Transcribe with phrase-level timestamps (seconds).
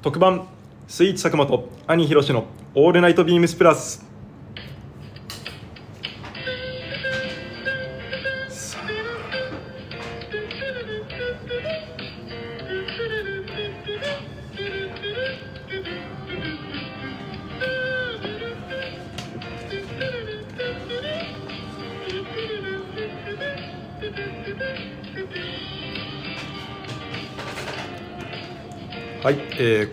[0.00, 0.46] 特番
[0.86, 2.44] スイーツ佐久間と兄ひろしの
[2.76, 4.07] オールナイトビームスプラス。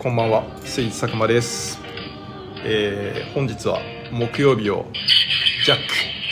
[0.06, 0.44] こんばんは。
[0.64, 1.80] スイーツ佐久間です、
[2.62, 3.80] えー本日は
[4.12, 4.86] 木曜日を
[5.64, 5.82] ジャック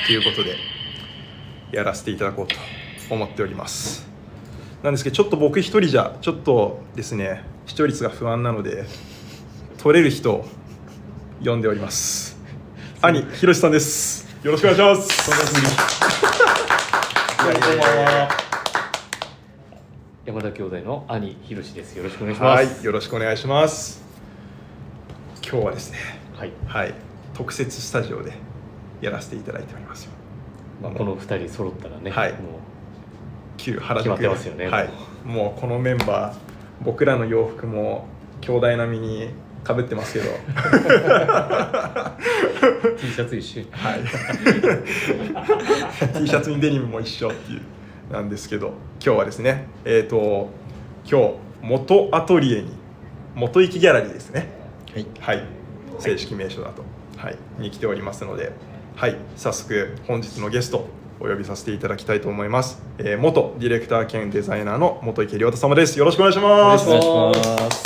[0.06, 0.54] ということで
[1.72, 2.54] やらせていただこうと
[3.12, 4.06] 思っております。
[4.84, 8.84] なんですけどちょっと僕一人じゃちょっとですね視聴率が不安なので
[9.78, 10.46] 取れる人を
[11.44, 12.38] 呼んでおります。
[13.02, 14.24] 兄ひろしさんです。
[14.44, 15.30] よろしくお願いします。
[17.42, 18.28] いやいやいやいや
[20.26, 21.96] 山田兄弟の兄ひろしです。
[21.96, 22.74] よろしくお願いします。
[22.74, 24.02] はいよろしくお願いします。
[25.46, 25.98] 今日はですね
[26.34, 26.52] はい。
[26.66, 26.94] はい。
[27.34, 28.32] 特設スタジオで
[29.02, 30.12] やらせていただいておりますよ。
[30.82, 32.32] まあこの二人揃ったらね、はい。
[32.32, 32.38] も
[33.58, 34.88] 旧原宿決まってますよねはい。
[35.26, 36.36] もうこのメンバー
[36.80, 38.06] 僕らの洋服も
[38.40, 39.28] 兄弟並みに
[39.62, 40.30] かぶってますけど。
[40.30, 40.32] う
[42.96, 43.60] T シャツ一緒。
[43.60, 43.66] に。
[43.72, 44.00] はい。
[46.18, 47.60] T シャツにデニムも一緒っていう
[48.10, 48.74] なんですけど
[49.04, 50.50] 今日はですねえっ、と
[51.10, 52.72] 今日元アトリエに
[53.34, 54.48] 元行きギャラリーですね。
[54.92, 55.44] はい、はい。
[55.98, 56.82] 正式名称だと、
[57.16, 58.52] はい、に来ておりますので
[58.96, 59.16] はい。
[59.36, 60.86] 早速本日のゲスト
[61.20, 65.98] お呼びさせていただきたいと思います、えー元ディレクター兼デザイナーの元池亮太様です。
[65.98, 66.88] よろしくお願いします。
[66.88, 67.48] お願いしおます。
[67.48, 67.82] 願いします。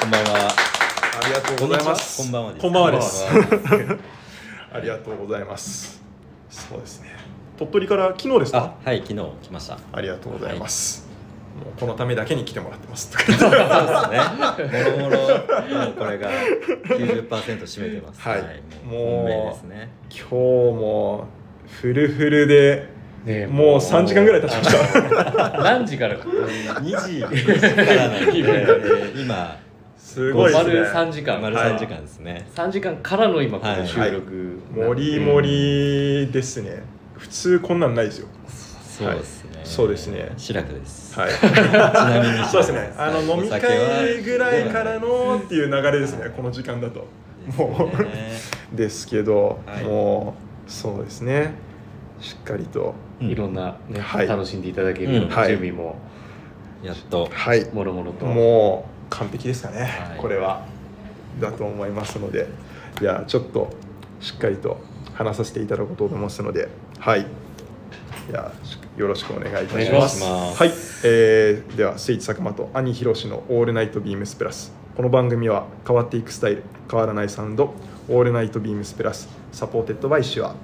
[0.00, 0.48] こんばんは。
[1.22, 2.22] ありがとうございます。
[2.22, 3.24] こんばんはこんばんはです。
[4.72, 6.02] ありがとうございます。
[6.50, 7.23] そうですね
[7.56, 8.74] 鳥取から昨日ですか？
[8.84, 9.78] あ、はい、昨日来ました。
[9.92, 11.06] ありがとうございます、
[11.64, 13.48] もうこのためだけに来てもらってます そうですね。
[13.48, 15.26] もろもろ、も
[15.90, 16.30] うこれが
[16.88, 18.20] 90%占めてます。
[18.20, 18.42] はい
[18.84, 19.88] もうもう本命ですね。
[20.10, 21.26] 今日も
[21.80, 22.88] フルフルで
[23.24, 25.62] ねもう3時間ぐらい経ちましたた。
[25.62, 27.26] 何時から？2時か
[27.92, 28.40] らなんで、
[29.20, 29.56] 今
[29.96, 31.40] すごいですね丸三時間。
[31.40, 32.46] 丸3時間ですね。
[32.54, 34.58] 三時間からの今こはいの収録。
[34.74, 36.82] もりもりですね
[37.16, 38.28] 普通こんなんないですよ。
[38.48, 39.60] そうですね。
[39.64, 40.32] そうですね。
[40.36, 41.18] 白くです。
[41.18, 41.30] はい。
[41.34, 42.92] ちなみにそうですね。
[42.96, 46.30] あのはい飲み会ぐらいからのっていう流れですね。
[46.36, 47.06] この時間だと。
[47.56, 48.10] もですね。
[48.72, 48.76] う。
[48.76, 49.84] ですけどはい。
[49.84, 50.34] も
[50.66, 51.54] うそうですね。
[52.20, 52.94] しっかりと。
[53.20, 53.28] うん。
[53.28, 54.28] いろんなね、はい。
[54.28, 55.28] 楽しんでいただけるよううん。
[55.28, 55.48] なはい。
[55.48, 55.96] 準備も。
[56.82, 57.28] やっと。
[57.32, 57.68] はい。
[57.72, 58.26] もろもろと。
[58.26, 60.18] もう完璧ですかね、はい。
[60.18, 60.64] これは。
[61.40, 62.46] だと思いますので。
[63.00, 63.70] じゃあちょっと
[64.20, 64.78] しっかりと
[65.14, 67.26] 話させていただこうと思いますのではい。
[68.30, 70.22] じゃあしよろしくお願いいたします。
[70.22, 70.62] ます。
[70.62, 70.72] はい、
[71.04, 80.54] えーではスイーツ佐久間と兄ひろしの「All Night BEAMS+」この番組は変わっていくスタイル変わらないサウンド「All Night BEAMS+」Supported by SHURE。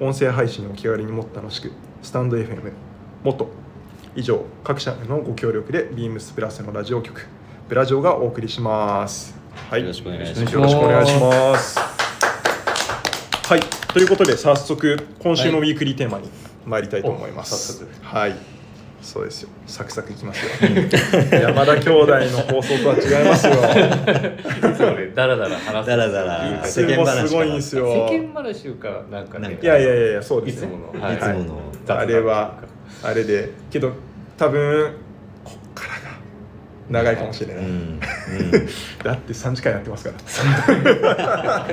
[0.00, 1.70] 音声配信を気軽にもっと楽しく
[2.02, 2.72] スタンド FM
[3.22, 3.48] 元。
[4.16, 7.26] 以上各社のご協力でビームスプラスのラジオ局
[7.68, 9.36] ブラジオがお送りします。
[9.70, 9.82] はい。
[9.82, 10.54] よろしくお願いします。
[10.54, 12.03] よろしくお願いします
[13.46, 13.60] はい。
[13.92, 16.30] ということで早速今週のウィークリーテーマに
[16.64, 17.90] 参りたいと思います、お早速。
[18.02, 18.34] はい。
[19.02, 19.50] そうですよ。
[19.66, 20.50] サクサクいきますよ。
[21.30, 23.52] 山田兄弟の放送とは違いますよ。
[23.52, 25.90] いつもね、だらだら話す。
[25.90, 29.48] だらだらいい感じそれもすごいんですよ世間話かなんかね。
[29.48, 29.62] なんか。
[29.62, 31.02] いやいやいやそうでいつもの。
[31.02, 31.16] はい。
[31.16, 31.60] いつもの。
[31.84, 32.54] 雑談あれは
[33.02, 33.50] あれで。
[33.70, 33.92] けど
[34.38, 34.94] 多分
[36.90, 37.72] 長いかもしれない、うん。
[37.72, 38.00] うん。
[39.02, 41.66] だって3時間やってますから。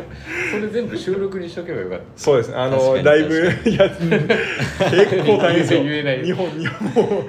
[0.52, 2.06] それ全部収録にしとけばよかった。
[2.16, 2.52] そうです。
[2.52, 3.36] ねあの確かにだいぶ
[3.70, 6.24] いや結構大変ですよ言えない。
[6.24, 7.24] 日本日本も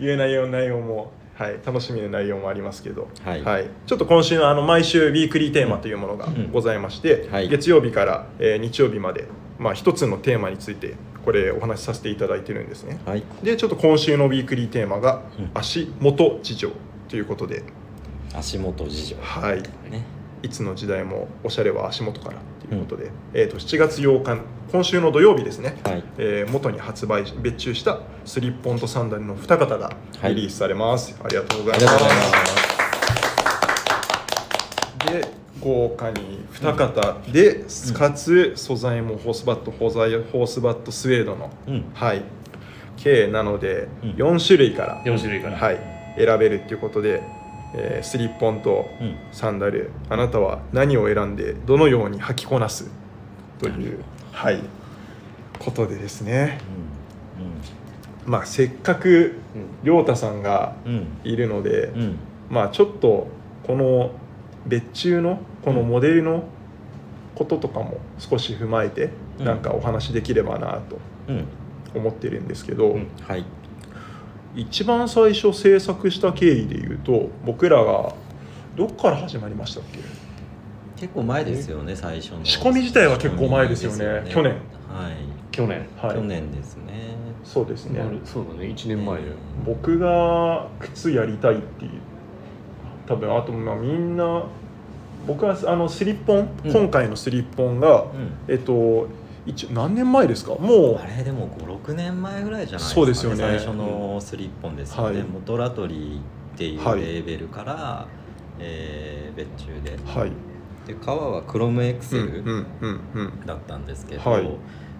[0.00, 3.70] 言えないような内容も、はい、楽しみな内容もありますけど、はい。
[3.86, 7.48] ちょっと今週のあの毎週ウィークリーテーマというものがうんございまして、はい。
[7.48, 9.26] 月曜日から、えー日曜日まで、
[9.58, 10.94] まあ、一つのテーマについて
[11.26, 13.00] これお話しさせていただいてるんですね。
[13.04, 13.24] はい。
[13.42, 16.70] でちょっと今週のウィークリーテーマがうん足元事情
[17.08, 17.64] ということで、
[18.32, 19.16] 足元事情。
[19.20, 20.04] はい、ね。
[20.44, 22.36] いつの時代もおしゃれは足元から
[22.68, 24.40] ということで、えー、と7月8日
[24.70, 26.04] 今週の土曜日ですね、はい。
[26.18, 32.66] えー元に発売別注したスリッポンとサンダルの2型がはいリリースされます、ありがとうごあざいますりがとうございます。
[35.12, 41.84] で豪華に2型で、かつ素材もホースバットホーザイホースバットスウェードの、うん。
[41.92, 42.22] はい
[42.96, 45.58] 計なのでうん4種類から、4種類から。
[45.58, 45.80] はい、
[46.16, 47.22] 選べるっていうことで、
[47.74, 49.16] えースリッポンとうん。
[49.32, 52.88] サンダルあなたは何を選んでどのように履きこなす
[53.58, 54.60] という、はい、
[55.58, 56.60] ことでですね
[58.24, 59.34] まあせっかく
[59.82, 60.92] 亮太さんがうん。
[60.92, 61.06] うん。
[61.24, 62.18] いるので、うん。
[62.50, 63.26] まあちょっと
[63.66, 64.12] この
[64.66, 66.44] 別注のこのモデルの
[67.34, 69.44] こととかも少し踏まえてうん。
[69.44, 70.98] なんかお話できればなと
[71.28, 71.44] うん。
[71.94, 73.08] 思ってるんですけど、うん。
[73.22, 73.44] はい。
[74.54, 78.14] 一番最初制作した経緯でいうと僕らが
[78.76, 79.98] どっから始まりましたっけ？
[81.00, 82.44] 結構前ですよね最初の。
[82.44, 84.52] 仕込み自体は結構前ですよね仕込み去年。
[84.52, 84.58] は
[85.10, 85.14] い、
[85.50, 85.86] 去年。
[85.96, 86.14] はい。
[86.14, 87.16] 去年ですね。
[87.44, 89.28] そうですね、そうだね1年前で、
[89.64, 91.90] 僕が靴やりたいっていう
[93.06, 94.44] 多分あとまあみんな
[95.26, 96.72] 僕はあのスリッポン、うん。
[96.72, 98.08] 今回のスリッポンがうん。
[98.48, 99.08] えっと
[99.46, 100.56] 一応何年前ですか？
[100.56, 103.36] もあれでも56年前ぐらいじゃないですか、ね、そうですよね。
[103.36, 105.58] 最初のスリッポンですよね、はい。
[105.58, 106.20] ラトリーっ
[106.56, 107.00] ていうはい。
[107.00, 108.06] レーベルから、
[108.58, 109.94] えー別注で。
[109.94, 110.32] うはい。
[110.86, 113.46] で革はクロムエクセルうんうんうんうん。
[113.46, 114.48] だったんですけど、はい。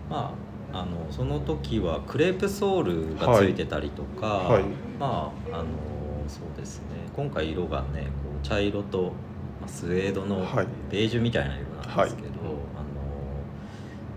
[0.09, 0.33] ま
[0.73, 4.65] ああのその時はクレープソールがついてたりとか、はい。
[5.01, 5.65] まああの
[6.29, 6.85] そうですね
[7.17, 8.09] 今回色がねこ
[8.43, 9.13] う茶色と、
[9.61, 10.67] まあ、スウェードのはい。
[10.91, 12.29] ベージュみたいな色なんですけど、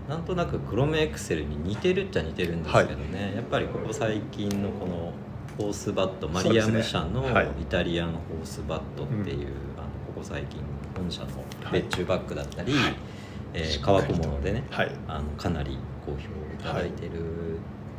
[0.08, 5.12] あのなんとなくクロムエクセルに似てるっちゃ似てるんですけどね、やっぱりここ最近のこの
[5.58, 7.24] ホースバットマリアム社の
[7.60, 10.60] イタリアンホースバットっていう、あのここ最近
[10.96, 11.28] 本社の
[11.72, 12.72] 別注バッグだったり、
[13.54, 14.92] えー革小物でねはい。
[15.08, 16.18] あのかなり好評い
[16.62, 17.14] ただいてるし、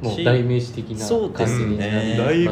[0.01, 1.65] もう代名詞的なそうですね。
[1.65, 2.51] 感じになりだいぶ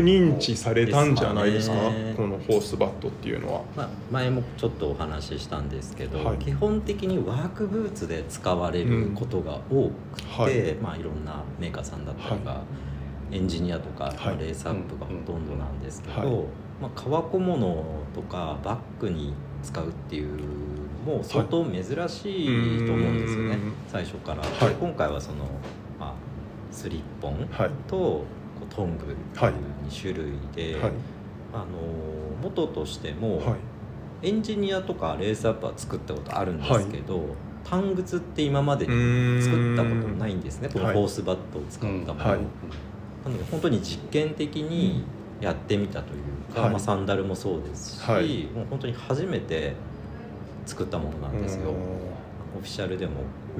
[0.00, 1.76] 認知されたんじゃないですか？
[2.16, 3.62] このホースバットっていうのは。
[3.76, 6.38] まあ、前もちょっとお話ししたんですけど、はい。
[6.38, 10.74] 基本的にワークブーツで使われることが多くて、はい。
[10.74, 12.62] まあ、いろんなメーカーさんだったりが、
[13.32, 16.44] エンジニアとか、レースアップがほとんどなんですけど、はい。
[16.80, 19.32] まあ、革小物とかバッグに
[19.62, 20.30] 使うっていう
[21.06, 23.72] のも相当珍しいと思うんですよね、うん。
[23.88, 24.42] 最初から。
[24.42, 24.68] はい。
[24.68, 25.48] で今回はその、まあ、
[26.74, 27.70] スリッポンはい。
[27.88, 28.24] とこ
[28.70, 29.52] うトングっていうはい。
[29.88, 30.92] 2種類で、はい。
[31.52, 31.66] あの
[32.42, 33.56] 元としても、はい。
[34.22, 37.20] エンジニアとかレースアップは作ったことあるんですけど、
[37.62, 40.68] 単靴って今までに作ったことないんですね。
[40.68, 40.94] このはい。
[40.94, 42.38] ホースバットを使ったもの、はい。
[43.24, 45.04] なので本当に実験的に
[45.40, 46.70] やってみたというか、はい。
[46.70, 48.44] まあ、サンダルもそうですし、はい。
[48.54, 49.74] もう本当に初めて
[50.66, 51.70] 作ったものなんですよ。
[52.56, 53.12] オフィシャルでも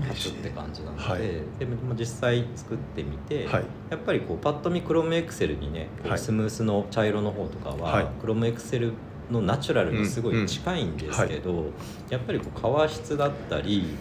[0.02, 1.20] 初って感じなので,、はい。
[1.58, 3.64] でも実際作ってみて、はい。
[3.90, 8.06] やっぱりこうパッと見クロムエクセルにねスムースの茶色の方とかは、はい。
[8.20, 8.92] クロムエクセル
[9.30, 11.70] のナチュラルにすごい近いんですけど、
[12.10, 13.96] やっぱりこう革質だったり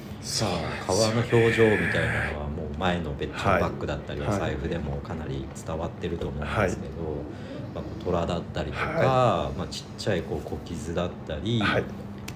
[0.86, 3.62] 革の表情みたいなのはもう前の別注はい。
[3.62, 4.40] バッグだったりおはい。
[4.40, 6.90] 財布でもかなり伝わってると思うんですけど、
[7.76, 11.84] まあ、こう虎だったりとか、はまあ、ちっちゃいこう小傷だったり、はい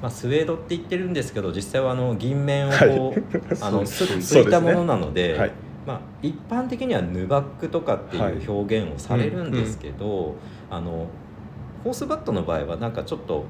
[0.02, 3.14] まあ、スウェードって言ってるんですけど実際はあの銀面をこう、はい。
[3.62, 5.38] あのついたものなので。
[5.38, 5.52] はい。
[5.88, 8.34] まあ、一般的にはヌバックとかってはい。
[8.34, 10.36] いう表現をされるんですけど、
[10.70, 11.08] あの
[11.84, 13.46] ホースバットの場合はなんかちょっと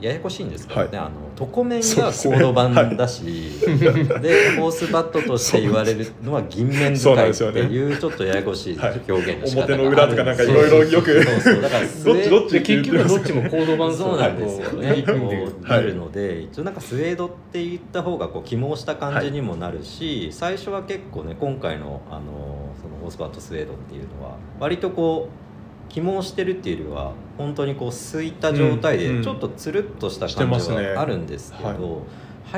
[0.00, 1.06] ややこしいんですけどね、はい。
[1.06, 3.24] あの床面がコード版だし、
[3.60, 9.00] でホースバットとして言われるのは銀面使いっていうちょっとややこしいはい。
[9.08, 9.64] 表現の仕方が。
[9.64, 15.02] ある表の裏とかなんかいろいろよくだかどっちどっちで結局どっちもコード版そうなんですよね。
[15.02, 25.45] こ組んでるうなるので、一応なんかスウェードって言った方がこう起毛した感じにもなるし、最初は結構ね今回のあのそのオースバットスウェードっていうのは割とこう
[25.88, 29.18] 起毛してるっていうよりは本当にこうすいた状態うんうん。
[29.18, 30.94] でちょっとつるっとした感じますね。
[30.94, 31.78] はあるんですけど、はい。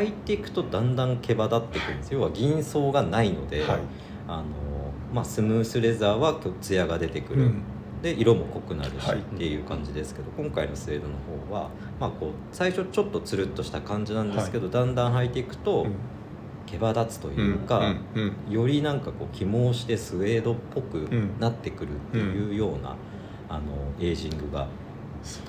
[0.06, 2.10] 履いていくとだんだん毛羽立ってくるんです。
[2.12, 3.78] よ要は銀層がないので、はい。
[4.26, 4.44] あの
[5.12, 7.42] まあ、スムースレザーはツヤが出てくる。
[7.42, 7.62] うん。
[8.02, 9.18] で色も濃くなるしはい。
[9.18, 11.14] っていう感じですけど、今回のスウェードの
[11.48, 15.92] 方は、まあ、こう最初ちょっとつるっとした感じなんですけど、だんだん履いていくとうん。
[16.68, 21.08] 毛羽立つというか、うんうんよりなんかこう起毛してスウェードっぽく
[21.40, 22.94] なってくるっていうような、
[23.48, 23.62] あの
[24.00, 24.68] エイジングが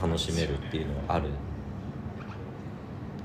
[0.01, 1.29] 楽しめるっていうのはある。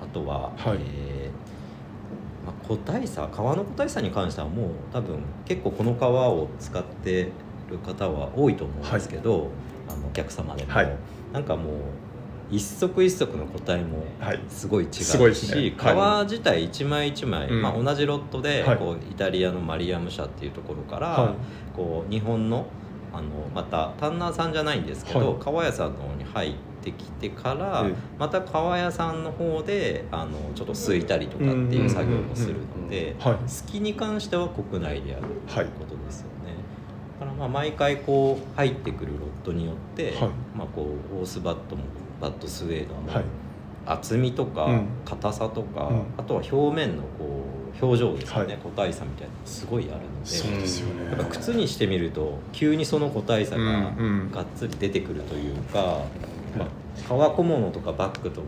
[0.02, 0.78] あとは、はい。
[0.81, 7.31] えーまあ、個体差革の個体差に関してはもう多分結構この革を使って
[7.71, 9.49] る方は多いと思うんですけど、
[9.88, 10.97] あのお客様でも、はい。
[11.33, 11.75] なんかもう
[12.50, 14.40] 一足一足の個体もはい。
[14.49, 15.37] すごい違うし、すごいね。
[15.38, 15.73] はい。
[15.73, 17.62] 革自体一枚一枚、うん。
[17.62, 18.76] まあ、同じロットで、はい。
[18.76, 21.35] こうイタリアのマリアム社っていうところから、は
[21.75, 22.66] こう日本の
[23.14, 25.42] あのまたタンナーさんじゃないんですけど、はい。
[25.42, 27.94] 革屋さんの方に入ってきてから、ええ。
[28.18, 33.35] また革屋さんの方であのちょっとすいたりとかっていう作業もするのではい。
[33.35, 33.40] 好
[33.71, 36.54] きに関しては国内でやるとはいいうことですよね。
[37.21, 40.30] だからまあ毎回こう入ってくるロットによって、はい。
[40.56, 41.85] まあ、こうオースバットも
[42.21, 43.25] バットスウェードも、はい。
[43.87, 44.87] 厚みとかうん。
[45.04, 46.02] 硬さとか、うん。
[46.16, 48.59] あとは表面のこう表情ですよね、はい。
[48.62, 51.04] 個体差みたいなのがすごいあるのそうでですよね。
[51.07, 54.31] やっぱ靴にしてみると急にその個体差がうんうん。
[54.31, 56.00] がっつり出てくるというか、
[56.57, 56.69] まあ、
[57.09, 58.47] 革小物とかバッグとか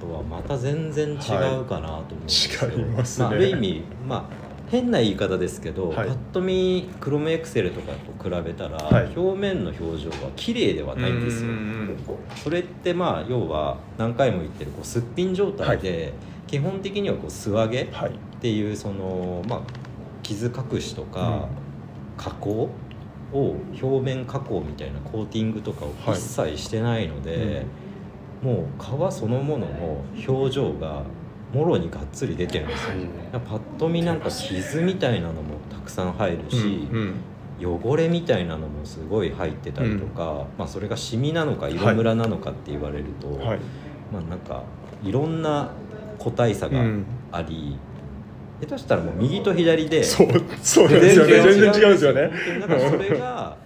[0.00, 1.18] とはまた全然違う
[1.64, 2.78] かなと思うんですよ、はい。
[2.78, 3.26] 違いますね。
[3.26, 6.08] あ、ある意味まあ変な言い方ですけど、はい。
[6.08, 9.12] パッと見クロムエクセルとかと比べたら、はい。
[9.16, 11.50] 表面の表情は綺麗ではないんですよ。
[11.50, 11.76] うんうんうん
[12.34, 16.12] それってまあ要は何回も言ってるこうすっぴん状態で、
[16.46, 17.88] 基本的にはこう素揚げ
[18.36, 19.62] っはいていうそのまあ
[20.22, 21.48] 傷隠しとか、
[22.16, 22.68] 加工
[23.32, 27.64] を表面加工みたいなコーティングとかを一切してないので、
[28.42, 31.02] もう皮そのものの表情が
[31.54, 32.94] もろにがっつり出てるんですよ、
[33.40, 37.14] パッと見なんか傷みたいなのもたくさん入るし、うんうん。
[37.58, 43.58] 汚れみたいなのもすごい入ってたりとか、まあ、それがシミなのか色ムラなのかって言われると、はい。
[44.12, 44.62] まあなんか
[45.02, 45.70] いろんな
[46.18, 47.06] 個体差がうん。
[47.32, 47.76] あり、
[48.60, 50.28] 下手したらもう右と左でそう
[50.62, 51.26] そうなんですよ。
[51.26, 52.30] ね全然違うんですよね。
[52.60, 53.56] だからそれが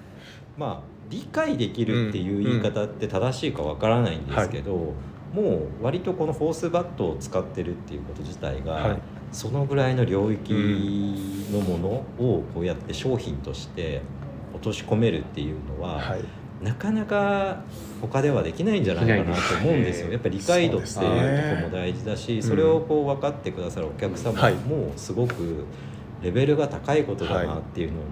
[0.57, 4.95] まあ理解できるっていう言い方って正しいかわからないんですけど、
[5.33, 8.99] もう割とこのフォースバットを使ってるっていうこと自体が、はい。
[9.33, 10.53] そのぐらいの領域
[11.53, 14.03] のものをこうやって商品として
[14.53, 16.25] 落とし込めるっていうのは、はい
[16.63, 17.63] なかなか
[18.01, 20.13] 他ではできないんじゃないかなと思うんですよ。
[20.13, 21.07] やっぱり理解度っていうとこ
[21.63, 24.55] ろも大事だし、それをこう分かってくださるお客様はい。
[24.55, 25.65] もすごく
[26.23, 28.03] レベルが高いことだなっていうのを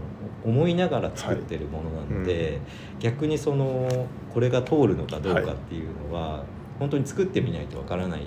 [0.44, 2.60] 思いながら作ってるものなので、はい。
[3.00, 6.44] 逆にそのこれが通るのかどうかっていうのは、
[6.78, 8.26] 本当に作ってみないとわからない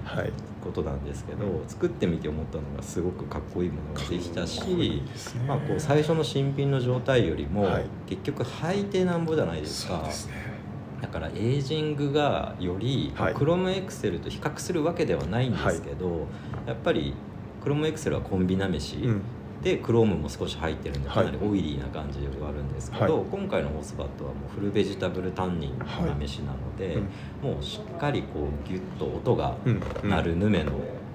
[0.62, 1.68] ことなんですけど、うん。
[1.68, 5.01] 作ってみて思ったのがすごくかっこいいものができたしね。
[5.48, 7.86] まあ、こう最初の新品の状態よりも、はい。
[8.08, 10.10] 結局履いてなんぼじゃないですか。
[10.10, 10.34] すね。
[11.01, 13.34] だからエイジングがより、はい。
[13.34, 16.27] クロムエクセルと比較するわけではないんですけど、
[16.65, 17.13] やっぱり
[17.63, 19.22] クロムエクセルはコンビなめし、うん
[19.62, 21.25] でクロームも少し入ってるんではい。
[21.25, 23.25] かなりオイリーな感じではあるんですけど、はい。
[23.32, 26.98] 今回のホースバットはもうフルベジタブルタンニンなめしなので、
[27.41, 29.82] もうしっかりこうギュッと音がうん。
[30.03, 30.10] うん。
[30.10, 30.72] 鳴るヌメの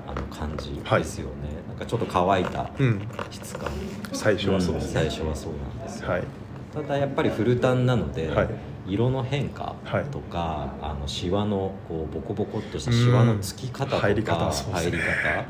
[0.06, 1.32] あの感じですよね、
[1.66, 3.02] なんかちょっと乾いたうん。
[3.30, 3.68] 質感、
[4.12, 4.76] 最初はそう。
[4.76, 6.24] ねん最初はそうなんですよ、はい。
[6.72, 8.48] ただやっぱりフルタンなので、はい。
[8.86, 10.04] 色の変化はい。
[10.04, 14.52] とか、あのシワのこうボコボコっとしたシワのつき方とか入り方ね。
[14.72, 15.44] 入り方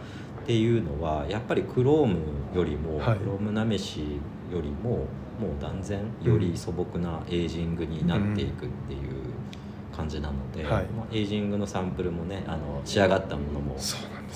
[0.46, 2.18] っていうのはやっぱりクローム
[2.54, 3.18] よりも、はい。
[3.18, 4.20] クロームなめし
[4.52, 9.00] よりももう断然より素朴なエイジングになっていくっていう
[9.94, 10.84] 感じなので、はい。
[10.84, 13.76] まあ、エイジングのサンプルもねあの仕上がったものも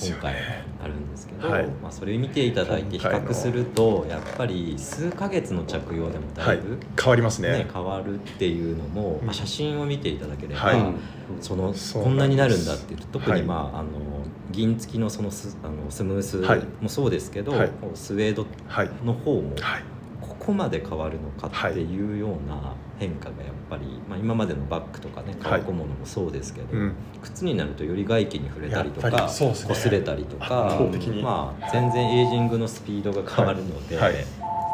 [0.03, 1.67] 今回ねあるんですけど、はい。
[1.81, 6.59] まあ、それを見ていただいて比較するとやっぱり数ヶ月の着用でもだはい。
[6.59, 7.51] いぶ、変わりますね。
[7.51, 9.27] ね変わるっていうのも、うん。
[9.27, 10.95] まあ、写真を見ていただければ、はい。
[11.41, 14.20] そのこんなになるんだっていう特に、まああの
[14.51, 16.63] 銀付きのそのスあのスムースはい。
[16.81, 17.71] もそうですけど、はい。
[17.95, 18.91] スウェードはい。
[19.05, 19.83] の方もはい。
[20.21, 25.61] ここまで変わるのかっていうような変化がやっぱり、まあ、今までのバッグとかねはい。
[25.61, 26.93] 革小物もそうですけど、うん。
[27.23, 29.75] 靴になるとより外気に触れたりとかりそうですね。
[29.75, 30.81] 擦れたりと圧か
[31.23, 34.25] まあ、全然エイジングのスピードが変わるので、はいはい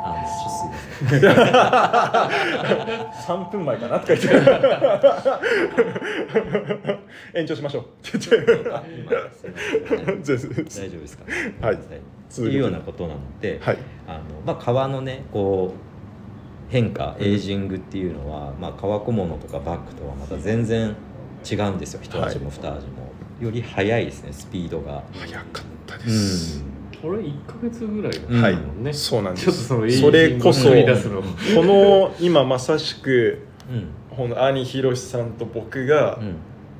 [0.06, 1.34] あのちょっとすいませ
[3.36, 3.38] ん。
[3.38, 4.26] 3分前かなとか言って。
[7.34, 7.84] 延長しましょう。
[8.02, 8.36] 大丈
[10.98, 11.24] 夫ですか、
[11.60, 11.74] はい。
[11.74, 12.00] って
[12.40, 13.78] いうようなことなので、はい。
[14.06, 20.96] あのまあ、革のねこう変化エイジングっていうのは、まあ、革小物とかバッグとはまた全然
[21.48, 22.00] 違うんですよ。
[22.02, 25.02] 一味も二味も、より速いですねスピードが。
[25.12, 29.66] 早かったでうす、んこれ1か月ぐらいだうんはいもんねそうなんです。
[29.66, 33.88] それこそこの今まさしくうん。
[34.16, 36.36] この兄ひろしさんと僕が、うん。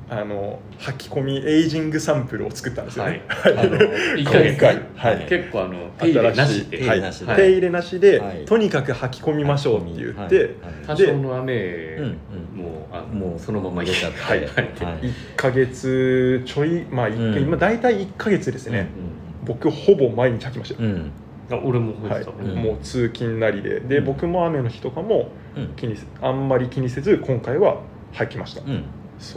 [0.09, 4.51] あの書き込みエイジングサンプルを作ったんですよはねい、 あの1ヶ月。
[4.51, 4.81] 今回。
[4.95, 5.27] はい。
[5.29, 6.79] 結構あの手入れなしで。
[6.79, 7.27] 手入れなしで。
[7.27, 8.45] はい、手入れなしで、はい。
[8.45, 10.45] とにかく履き込みましょうって言って、はい。
[10.45, 10.53] はい。
[10.87, 12.63] 多少の雨うんうん。
[12.63, 14.39] もうあのもうそのまま入れちゃって、はい。
[14.39, 14.49] はい。
[14.49, 17.43] 1ヶ月ちょいまあ、一うん。
[17.43, 21.13] 今大体1ヶ月ですね、う僕ほぼ毎日履きましたよ、んうん。
[21.51, 22.25] あ俺も覚はい。
[22.57, 23.81] もう通勤なりで。
[23.81, 24.05] で、うん。
[24.05, 25.69] 僕も雨の日とかもうん。
[25.77, 27.81] 気にせあんまり気にせず今回は
[28.13, 28.63] 履きました、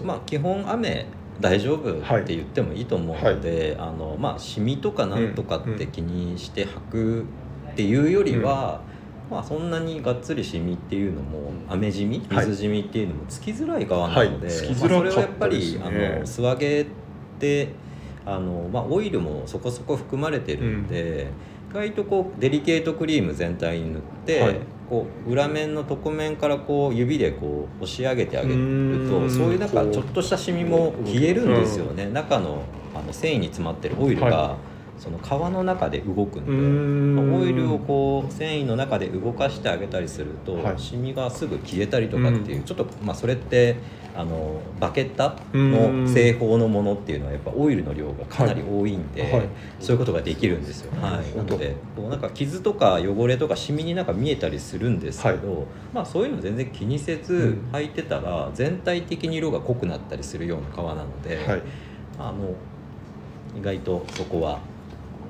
[0.03, 1.05] まあ基本雨
[1.39, 7.25] 大丈夫って言ってもいいと思うので、あのまあシミとかなんとかって気にして履く
[7.71, 8.81] っていうよりは、
[9.31, 12.45] まあそんなにがっつりシミっていうのも雨シミはい。
[12.45, 16.85] 水シミっていうのもつきづらい側なので、それはやっぱり、あの素揚げっ
[17.39, 17.69] て
[18.25, 21.27] あの、まあ、オイルもそこそこ含まれてるんで、
[21.71, 24.59] 意外とこうデリケートクリーム全体に塗って、はい。
[24.89, 32.63] こう裏面の床面からこう指でこう押し上げてあげるとそういうなんかちょっとしたシミも消えるんですよね、中の
[32.95, 34.57] あの繊維に詰まってるオイルが、は
[34.97, 37.37] その皮の中で動くんうで。
[37.37, 40.79] オイルをこう繊維の中で動かしてあげたりすると、はい。
[40.79, 43.77] シミがすぐ消えたりとかっていう、ちょっとまあそれって
[44.19, 45.37] あのバケッタ？
[45.53, 49.31] の製法のものっていうのはやっぱオイルの量がかなり多いんで、はい。
[49.31, 49.47] はい。
[49.79, 57.71] そういうことができるんですよ、はい、なのでこうなんか傷とか汚れとかシミになんか見えたりするんですけど、まあ、そういうの全然気にせずうん。
[57.71, 61.61] 履いてたら全体的に色が濃くなったりするような革なので、はい。
[62.19, 62.53] あの
[63.57, 64.59] 意外とそこは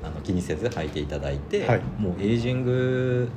[0.04, 1.82] あの気にせず履いていただいて、はい。
[2.00, 3.30] もうエイジング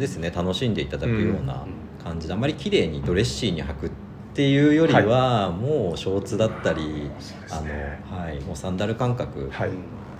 [0.00, 0.32] ですね。
[0.34, 1.64] 楽しんでいただくような
[2.02, 7.10] 感じで、あまり綺麗にドレッシーに履くっていうよりは、もうショーツだったり、
[7.50, 8.02] あね。
[8.10, 9.70] のはい、もうサンダル感覚はい。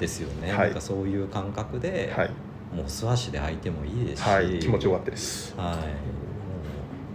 [0.00, 0.67] ですよね、はい。
[0.69, 2.31] なんかそういう感覚で、はい、
[2.75, 5.55] もう素足で履いてもいいですし、はい、気持ちよかったです。
[5.57, 5.85] はい、もう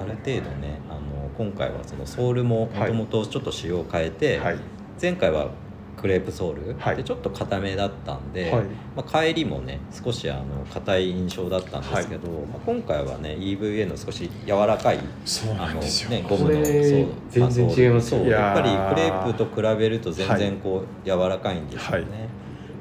[0.02, 1.02] ある程度ねあの
[1.36, 4.60] 今回はそのソールももともとちょっと仕様を変えて、はい。
[5.02, 5.50] 前回は
[6.00, 6.98] クレープソール、はい。
[6.98, 8.64] でちょっと硬めだったんで、はい。
[8.96, 22.30] まあ、帰りもね少しあの硬い印象だったんですけど、まあ、今回はね EVA の少し柔らかいそうあの、ね、ゴムのそう全然違いますそういやっぱりクレープと比べると全然こう柔らかいんですよね。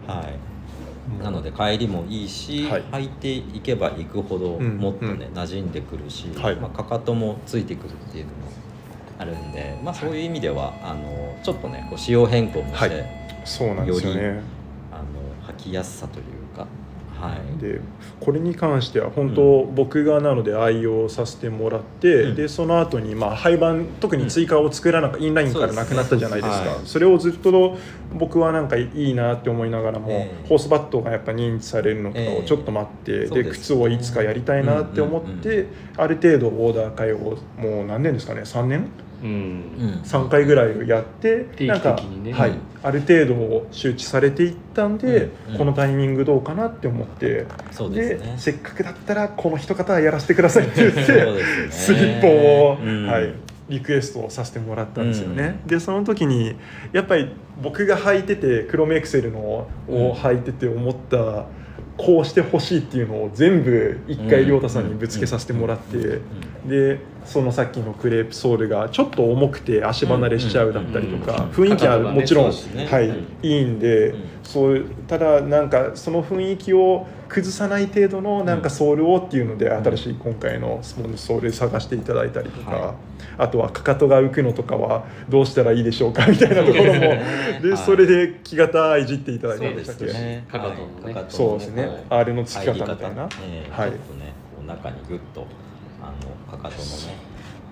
[0.06, 2.83] はい、なので帰りもいいし、はい。
[2.92, 4.76] 履いていけばいくほどうん。
[4.78, 6.56] もっとね、う馴染んでくるし、はい。
[6.56, 8.63] まあ、かかともついてくるっていうのも
[9.18, 13.25] あるんで、まあ、そういう意味ではあのちょっとねこう仕様変更もして、はい。
[13.44, 14.42] そうなんですよよね
[14.90, 16.66] あの履きやすさというか、
[17.21, 17.80] はい、で
[18.21, 22.35] これに関しては本当、僕がなので愛用させてもらって、うん。
[22.35, 26.56] でその後にまあ廃盤特に追加を作らなかインラインからなくなったじゃないですか。
[26.56, 26.87] そうですねはい。
[26.87, 27.76] それをずっと
[28.14, 30.49] 僕はなんかいいなって思いながらも、ええ。
[30.49, 32.38] ホースバットがやっぱ認知されるのとかええ。
[32.38, 35.66] をちょっと待って、そうで靴をいつかやりたいなって思って、うんうん
[35.97, 38.88] ある程度オーダー会をもう何年ですかね？3年？
[39.23, 39.28] うん。
[39.28, 42.50] うん3回ぐらいやって定期なんか、ねはい。
[42.50, 45.52] うん、あある程度周知されていったんで、うん。
[45.52, 45.59] うん。
[45.59, 47.47] このタイミングどうかなって思って。
[47.71, 48.35] そうですね。
[48.37, 51.71] せっかくだったらこの一方はやらせてくださいって言ってね。
[51.71, 53.06] スリッポンを、うん。
[53.06, 53.35] はい、
[53.68, 55.68] リクエストをさせてもらったんですよね、うん。
[55.68, 56.56] でその時に
[56.92, 57.30] やっぱり
[57.62, 61.47] 僕が履いててクロムエクセルのを履いてて思った、
[61.97, 66.21] こうしてほしいっていうのを全部一回亮太さんにぶつけさせてもらって、
[66.67, 72.50] でそのさっきのクレープソールがちょっと重くて足離れしちゃうだったりとか、雰囲気はもちろん、は
[73.43, 82.94] いいいんで、そうただなんかその雰囲気を崩さない程度のなんかソールをっていうので、ん新しい今回のソール探していただいたりとか、は
[83.36, 87.00] あとはかかとが浮くのとかはどうしたらいいでしょうかみたいなところも
[87.60, 90.82] でそれで木型いじっていただいそうでしたっけすねかかとのね。
[91.02, 91.14] はい。
[91.14, 91.97] かかとそうですね、はい。
[92.10, 93.90] あれのつき方方みたいな、ええはい。
[93.90, 95.47] ちょっとねこう中にグッと
[96.00, 96.12] あ
[96.52, 97.18] のかかとのね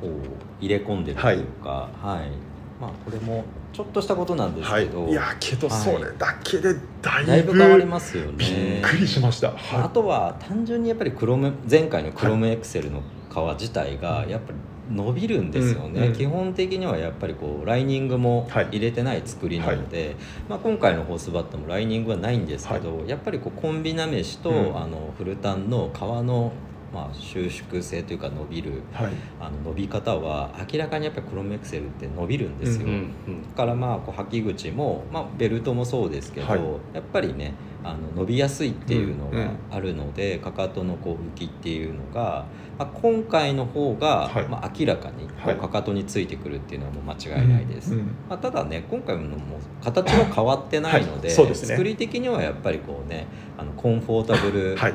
[0.01, 2.52] こう入れ込んでるというかはい、
[2.83, 5.13] まあこれもちょっとしたことなんですはいけど、い。
[5.13, 8.33] やけどそれだけでだいぶ,、変わりますよね。
[8.37, 14.59] びっくりしました、あとは単純にやっぱりクロム前回のクロムエクセルの皮自体がやっぱり
[14.91, 16.13] 伸びるんですよね、うんうん。
[16.13, 20.17] 基本的にはやっぱりこうライニングもはい入れてない作りなので、
[20.49, 24.77] まあ、今回のホースバットもライニングはないんですけど、やっぱりこうコンビナメシと、うん。
[24.77, 26.53] あのフルタンの皮の、
[26.93, 29.13] まあ、収縮性というか伸びるはい。
[29.41, 32.87] あの伸び方は明らかにやっぱりクロムエクセルって伸びるんですよ。
[32.87, 36.61] うんうんだからまあこう履き口も、まあ、ベルトもそうですけど、はい。
[36.95, 39.57] やっぱりねあの伸びやすいっていうのがうんうん。
[39.71, 42.45] あるので、かかとのこう浮きっていうのが、
[42.79, 44.49] まあ、今回の方が、はい。
[44.49, 45.57] まあ、明らかにこはい。
[45.57, 51.47] うかかとについてくるっていうのはもう間違いないです、うんうんまあ、ただね今回のも形は変わってないので,、はい。
[51.47, 51.69] ですね。
[51.69, 53.27] 作り的にはやっぱりこうね
[53.59, 54.95] あのコンフォータブルはい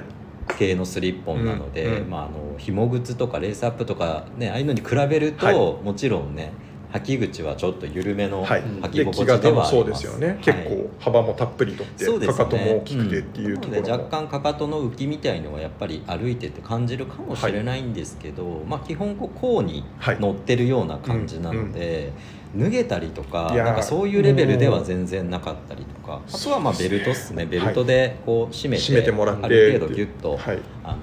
[0.58, 2.10] 系のスリッポンなので、うんうん。
[2.10, 5.56] まあ、あの紐靴とかレースアップとか、ね、ああいうのに比べると、はい。
[5.56, 6.52] もちろんね
[6.94, 10.38] 履き口はちょっと緩めのはい、履き心地ではあります、型もそうですよね、はい。
[10.38, 12.38] 結構幅もたっぷりとって、そうですね。
[12.38, 20.20] かかとも大きくてっていうところも、んなので若干かかとの浮きみたいのはやっぱり歩いてて感じるかもしれないんですけど、まあ基本こう甲にはい。
[20.20, 22.14] 乗ってるような感じなので、
[22.56, 26.22] 脱げたりとかなんかそういうレベルでは全然なかったりとか。
[26.32, 27.46] あとはまあベルトっすね。
[27.46, 29.46] ベルトでこう締めて,、締めてもらって。
[29.46, 30.60] ある程度ギュッと、はい。
[30.84, 30.98] あの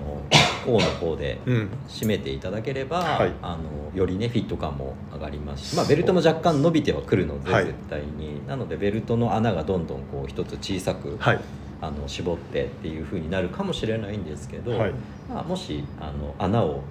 [0.65, 3.33] 甲の方でうん、締めていただければ、はい。
[3.43, 7.67] あのよりねフィット感も上がりますし、まあ、ベルトも若干伸びてはくるので、はい。
[7.67, 8.47] 絶対に。
[8.47, 11.41] なのでベルトの穴がどんどんこう一つ小さく、はい。
[11.81, 14.93] あの絞ってっていう風になるかもしれないんですけど、はい。
[15.29, 16.83] まあ、もしあの穴を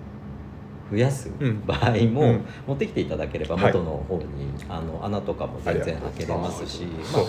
[0.92, 1.66] 増やすうん。
[1.66, 2.46] 場合も、うん。
[2.68, 3.74] 持ってきていただければはい。
[3.74, 4.26] 元の方に、
[4.70, 7.24] あの穴とかも全然開けれますし、まあ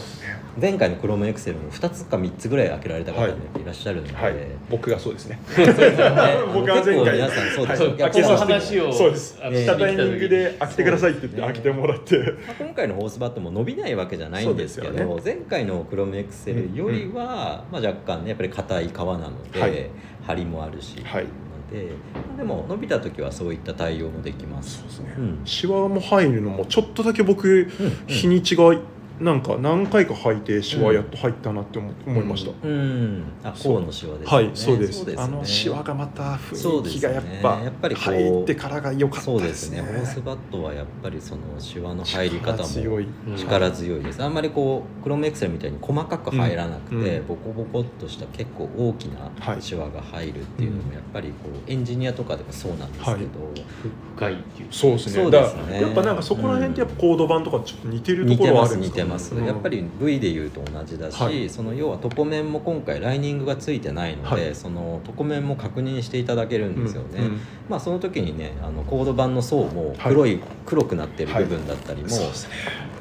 [0.60, 3.64] 前回のクロムエクセルも2つか3つぐらい開けられた方もい。
[3.64, 4.34] らっしゃるので、はい。
[4.70, 5.40] 僕がそうですね。
[5.48, 5.96] そうですよね。
[6.52, 7.96] 僕は前回結構皆さんそうですよ、はい。
[7.96, 9.40] この開けさせて話をそうです。
[9.42, 12.18] あの来たタイミングで開けてくださいって言って開けてもらって。
[12.18, 19.90] まあ、今回のホースバットも伸びないわけじゃないんですけど前回のクロムエクセルよりは、まあ、若干ねやっぱり硬い革なので、はい。
[20.26, 21.24] 張りもあるし、はい。
[21.24, 21.28] な
[21.74, 21.90] で
[22.36, 24.78] でも伸びた時はそういった対応もできます。
[24.78, 25.40] そうですね、うん。
[25.44, 27.90] シワも入るのもちょっとだけ僕うん。
[28.06, 28.72] 日にちが
[29.20, 33.22] なんか何回か履いてシワやっと入ったなって思思いました、うん。
[33.44, 34.36] あ甲のシワですね。
[34.36, 34.98] はいそうです。
[34.98, 35.22] そうですね。
[35.22, 39.82] あのシワがまた雰囲気そうですねがやっぱやっぱりこう入ってからが良かったそうでですすね。
[39.82, 43.06] ねホースバットはやっぱりそのシワの入り方も力強い。
[43.28, 44.22] うん力強いです。
[44.22, 47.02] あんまりこうクロムエクセルみたいに細かく入らなくて、うん。
[47.02, 53.24] うんボコボコっとした結構大きはないシワが入るっていうのもやっぱりこうエンジニアとかでもそうなんですけど、はい。
[54.16, 54.68] 深いっていう。
[54.72, 55.22] そうですね。
[55.22, 55.60] そうですね。
[55.60, 59.02] だからやっぱなんかそこら辺ってやっぱコード版とかちょっと似てるとこ似てますろはあるんですか？
[59.03, 61.48] 似てます、うんやっぱり V でいうと同じだし、はい。
[61.50, 64.54] その要は床面も今回ライニングがついてないので、はい。
[64.54, 72.54] その床面も確認していただけるんですよね、うんうんまあその時にねあのコード版の層も黒い、黒くなってる部分だったりも、そうですね。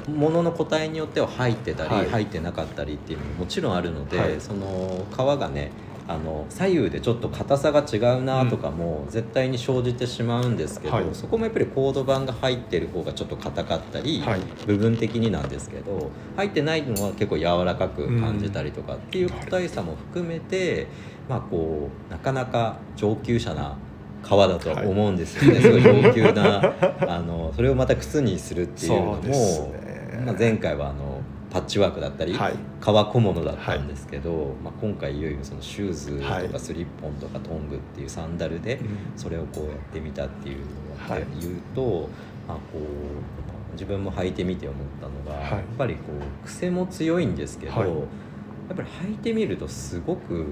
[0.08, 2.10] 物の個体によっては入ってたり、はい。
[2.10, 4.40] 入ってなかったりっていうのももちろんあるので、はい。
[4.40, 5.70] その皮がね
[6.06, 11.06] あの左右でちょっと硬さが違うなとかも絶対に生じてしまうんですけど、はい。
[11.12, 14.40] そこもやっぱりコード板が入ってる方がちょっと硬かったり、はい。
[14.66, 20.88] 部分的になんですけど入ってないのは結構柔らかく感じたりとかっていう個体差も含めて、
[21.28, 23.76] まあこうなかなか上級者な
[24.22, 30.04] 皮だとは思うんですよね、すごい上級なあのそれをまた靴にするっていうのもね。
[30.24, 31.13] まあ、前回はあの
[31.54, 32.54] パッチワークだったり、はい。
[32.80, 36.48] 革小物だったんですけど、まあ、今回いよいよそのシューズとはい。
[36.48, 38.80] かスリッポンとかトングっていうサンダルで
[39.14, 40.66] それをこうやってみたっていうのを
[41.08, 41.24] はい。
[41.40, 42.08] 言うと、
[42.48, 45.52] まあ、こう自分も履いてみて思ったのが、はい。
[45.52, 47.88] やっぱりこう癖も強いんですけど、はい。
[47.88, 50.44] やっぱり履いてみるとすごく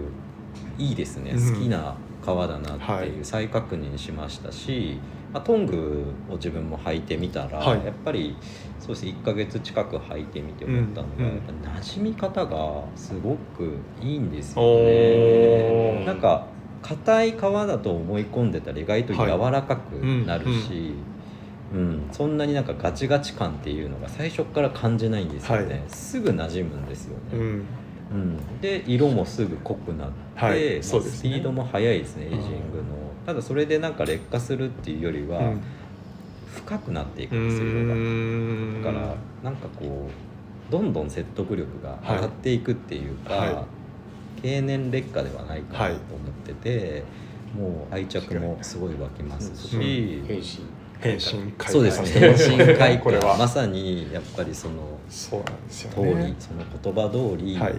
[0.79, 1.55] いいですね、うん。
[1.55, 5.01] 好きな革だなっていう再確認しましたし、
[5.33, 7.85] まあ、トングを自分も履いてみたら、はい。
[7.85, 8.37] やっぱり
[8.79, 16.03] そうです1ヶ月近く履いてみて思ったのが、うんやっぱ馴染み方がすごくいいんですよおね。
[16.03, 16.07] ー。
[16.07, 16.49] なんか
[16.83, 19.93] 硬い皮だと思い込んでたら意外と柔らかく
[20.27, 20.95] なるし、
[21.73, 25.83] うんそんなになんかガチガチ感っていうのが最初から感じないんですよね、はい。
[25.89, 27.67] すぐ馴染むんですよね、うん。
[28.11, 28.61] うん。
[28.61, 30.61] で色もすぐ濃くなって、はい。
[30.61, 30.83] ね。
[30.83, 30.93] ス
[31.23, 32.43] ピードも速いですねエイジング
[32.79, 35.61] の、ただそれでなんか劣化するっていうよりは、うん。
[36.53, 40.09] 深くなっていくうんですよだからなんかこ
[40.69, 43.67] うどんどん説得力が上がっていくっていうか、は
[44.43, 46.01] 経年劣化ではないかなと思っ
[46.45, 47.05] てて、
[47.55, 50.27] もう愛着もすごい湧きますし、うん。
[50.27, 50.45] 変身。
[51.01, 52.09] 変身開そうですね。
[52.09, 53.33] 変身開 これは。
[53.33, 57.75] 花まさにやっぱりそのそうなんですよ通ねり、その言葉通りはい。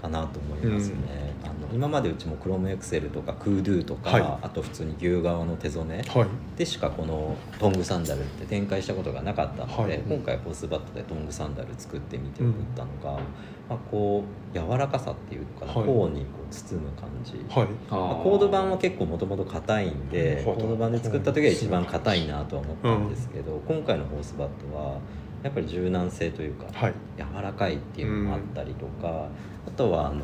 [0.00, 0.96] かなと思いますね、
[1.44, 4.22] あの今までうちもクロムエクセルとかクードゥとか、はい。
[4.42, 6.26] あと普通に牛革の手曽根はい。
[6.56, 10.02] でしかこのトングサンダルって展開したことがなかったので、はい。
[10.08, 13.20] 今回ポスバットでトングサンダル作ってみて思ったのが、
[13.68, 15.86] まあ、こう柔らかさっていうのかな、はい。
[15.86, 17.68] 頬にこう包む感じ、はい。
[17.90, 24.98] あまあ、コード版は結構もともと硬いんでコード版で作った時は一番硬いなとは思ったんですけど、今回のホースバットは
[25.42, 26.94] やっぱり柔軟性というか、はい。
[27.16, 29.26] 柔らかいっていうのもあったりとか、
[29.66, 30.22] あとはあの、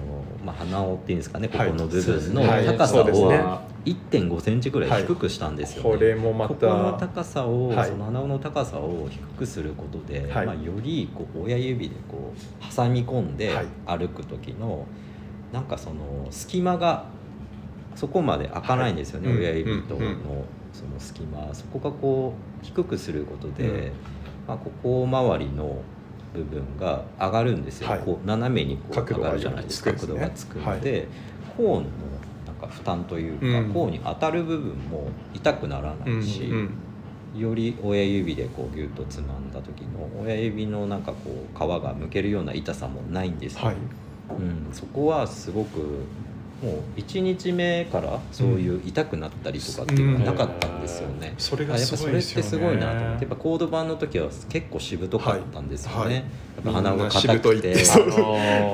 [0.49, 2.67] まあ、鼻緒っていうんですかねここの部分のはい。
[2.67, 3.07] 高さを
[3.85, 5.91] 1 5センチぐらい低くしたんですよね。
[5.91, 7.91] これもまここのた高さを、はい。
[7.91, 10.47] その穴の高さを低くすることで、はい。
[10.47, 13.67] まあ、よりこう親指でこう挟み込んではい。
[13.87, 14.87] 歩く時の、
[15.53, 17.05] なんかその隙間が
[17.95, 19.39] そこまで開かないんですよね、はい。
[19.39, 20.01] 親指との
[20.73, 21.55] その隙間。
[21.55, 22.33] そこがこ
[22.63, 23.93] う低くすることで、うん。
[24.47, 25.83] まあ、ここ周りの
[26.35, 28.01] 部分が上がるんですよ、はい。
[28.01, 29.93] こう斜めにこう上がるじゃないですか。
[29.93, 31.07] 角度がつくので、
[31.57, 31.89] コーンの
[32.47, 33.73] なんか負担というか、うん。
[33.73, 36.71] コーンに当たる部分も痛くならないし、うん
[37.35, 37.41] うん。
[37.41, 43.77] より親指でこうギュッとつまんだ時の親指のなんかこう皮がむけるような痛さもないんですよ、はい。
[44.31, 45.79] うん、そこはすごく
[46.63, 52.43] もう1日目からそういう痛くなったりとかっていうのがなかったんですよね、それがすあやっぱそごいですよね。
[52.43, 56.07] れってすごいなと思ってやっぱコード版の時は結構しぶとかったんですよね、はい。
[56.07, 56.25] はい
[56.59, 57.75] やっぱ鼻が硬くって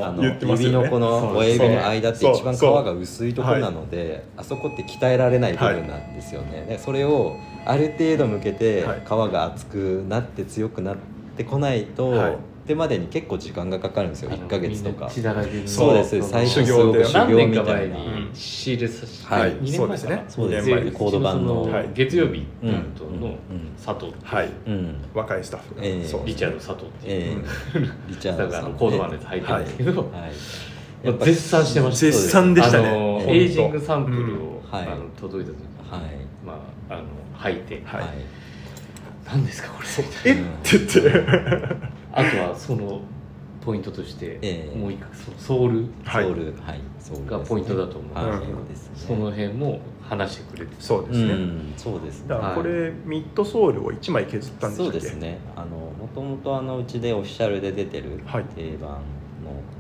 [0.03, 0.39] あのね。
[0.41, 2.35] 指のこの親指の間ってそう。
[2.35, 9.03] 一番皮が薄いところなのであそこって鍛えられない部分なんですよね、でそれをある程度向けてはい。
[9.05, 10.97] 皮が厚くなって強くなっ
[11.37, 14.31] てこないと、はいってまでに結構時間がかかるんですよ。
[14.31, 15.09] 1ヶ月とか。
[15.11, 16.23] 血だらけにそうです。
[16.23, 17.65] 最初すごく修行何年みたいな。
[17.65, 19.53] か前に仕入れさせて、はい。
[19.53, 20.93] 2年前ですねそうです二年前。
[20.93, 21.85] コード版の。
[21.93, 22.73] 月曜日うん。
[22.73, 23.37] 担当の
[23.77, 24.51] 佐藤、はい。
[24.67, 24.97] うん。
[25.13, 25.83] 若いスタッフが。
[25.85, 26.05] ええ。
[26.05, 27.43] そうリチャード佐藤っていう、
[27.75, 27.91] ええ。
[28.09, 30.13] リチャーだからあドコード版のやつ入ってるんですけど、
[31.21, 32.07] 絶賛してました。
[32.07, 33.25] 絶賛でしたね。
[33.29, 34.63] エイジングサンプルを、
[35.21, 36.01] 届いた時に、はい。
[36.47, 37.05] まああの
[37.39, 38.05] 履いて、はい。
[39.27, 40.33] 何ですかこれ。
[40.33, 40.35] え？
[40.35, 43.01] って言ってあとはその
[43.65, 44.79] ポイントとして、ええ。
[44.79, 45.87] もう一回そのソウル。
[46.05, 46.25] はい。
[46.25, 46.81] ソウルはい。
[47.01, 51.75] ソウルがポイントだと思うんはいですねその辺も話してくれてそうですね、うん。
[51.77, 52.29] そうですね。
[52.29, 55.39] だからこれ、ミッドソールを1枚削ったんでしたっけそうですね。
[55.57, 58.45] あのもともとあのうちでオフィシャルで出てるはい。
[58.45, 59.01] 定番の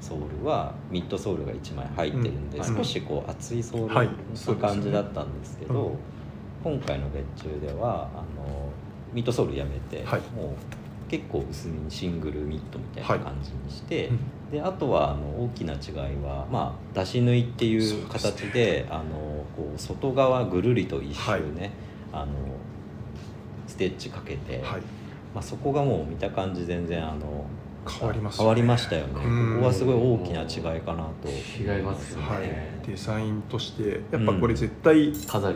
[0.01, 2.77] ソールはミッドソールが1枚入ってるんで、うん。
[2.77, 4.07] 少しこう厚いソールはい。
[4.07, 5.99] のそうですね感じだったんですけど、
[6.64, 6.73] うん。
[6.77, 8.70] 今回の別注ではあの
[9.12, 10.20] ミッドソールやめて、はい。
[10.35, 14.19] もう結構薄めにシングルミッドみたいな感じにして、うん。
[14.51, 21.43] であとはあの大きな違いは、まあ、出し縫いっていう形であのこう外側ぐるりと一周はい。
[21.43, 21.73] ね、
[22.12, 22.33] あの
[23.67, 24.81] ステッチかけて、はい。
[25.35, 27.45] まあ、そこがもう見た感じ全然あの
[27.88, 29.14] 変わります変わりましたよね。
[29.14, 29.59] こうん。
[29.61, 30.42] こはすごい大きな
[30.75, 31.29] 違いかなと。
[31.29, 32.27] 違いますよね。
[32.29, 35.14] はい、デザインとしてやっぱこれ絶対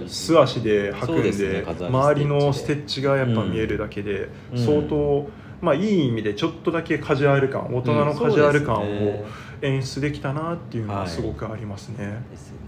[0.09, 4.65] 素足で履くんでね周りのスステッチがやっぱ見えるだけでうん。
[4.65, 5.29] 相当、
[5.61, 9.25] まあいい意味でちょっとだけカジュアル感大人のカジュアル感を
[9.63, 11.09] 演出できたなっていうのははい。
[11.09, 12.23] すごくありますね。
[12.31, 12.59] ですね。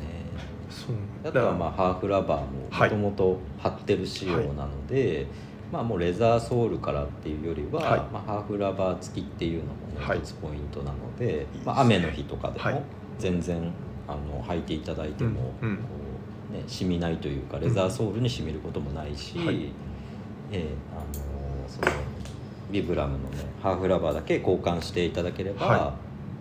[0.71, 0.97] そう。
[1.29, 2.91] あとはまあハーフラバーもはい。
[2.91, 5.27] もともと貼ってる仕様なので、
[5.73, 12.83] まあもうレザーソールからっていうよりは、はいまあ、ハーフラバー付きっていうのも一つポイントなので、すねまあ、雨の日とかではいも
[13.19, 13.73] 全然
[14.09, 15.83] あの履いていただいても、うんうんこ
[16.53, 19.73] うね、染みないというかレザーソールに染みることもないし、はい
[20.53, 21.87] ええあのその
[22.73, 25.95] ビブラムのねハーフラバーだけ交換していただければ、は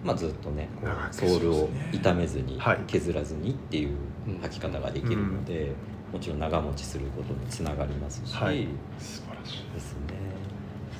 [0.03, 0.69] まあ、ずっとね
[1.11, 3.95] ソールを傷めずに、はい削らずにっていう
[4.43, 5.71] 履き方ができるので、
[6.11, 8.67] もちろん長持ちすることにつながりますし、はい。
[8.99, 9.73] 素晴らしい。
[9.73, 9.99] ですね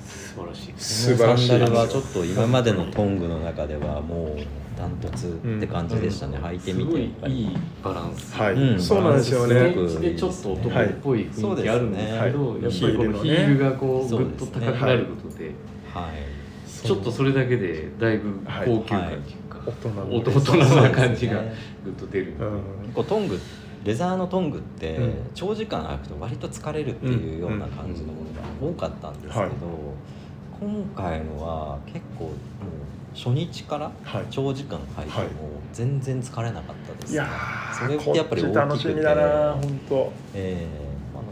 [0.05, 0.73] 素晴らしい。
[0.77, 1.49] 素晴らしい。
[1.49, 4.37] このサンダルはちょっと今までのトングの中ではもう
[4.77, 6.43] ダントツって感じでしたね、うん。
[6.45, 7.41] 履いてみすごいてやっぱり。
[7.41, 8.33] いいバランス。
[8.35, 9.55] はい、うんそうなんですよね。
[9.99, 12.63] でちょっと男っぽい雰囲気あるんですけど、はい。
[12.63, 15.51] やっぱりこのヒールがこうぐっと高くなることで、
[15.93, 16.85] はい。
[16.85, 21.41] ちょっとそれだけでだいぶ高級感っていうか、大人の大人な感じが
[21.83, 22.83] ぐっと出る、うん。
[22.83, 23.39] 結構トング
[23.83, 25.13] レザーのトングってうん。
[25.33, 29.49] 長時間履くと割と疲れるっていうような感じのものが多かったんですけど、はい
[30.59, 32.33] 今回のは結構もう
[33.15, 34.25] 初日からはい。
[34.29, 35.31] 長時間履いてはいも
[35.71, 37.29] 全然疲れなかったです、いや
[37.73, 40.11] それーってやっぱり大きくて楽しみだな本当。
[40.35, 41.29] ええあのこ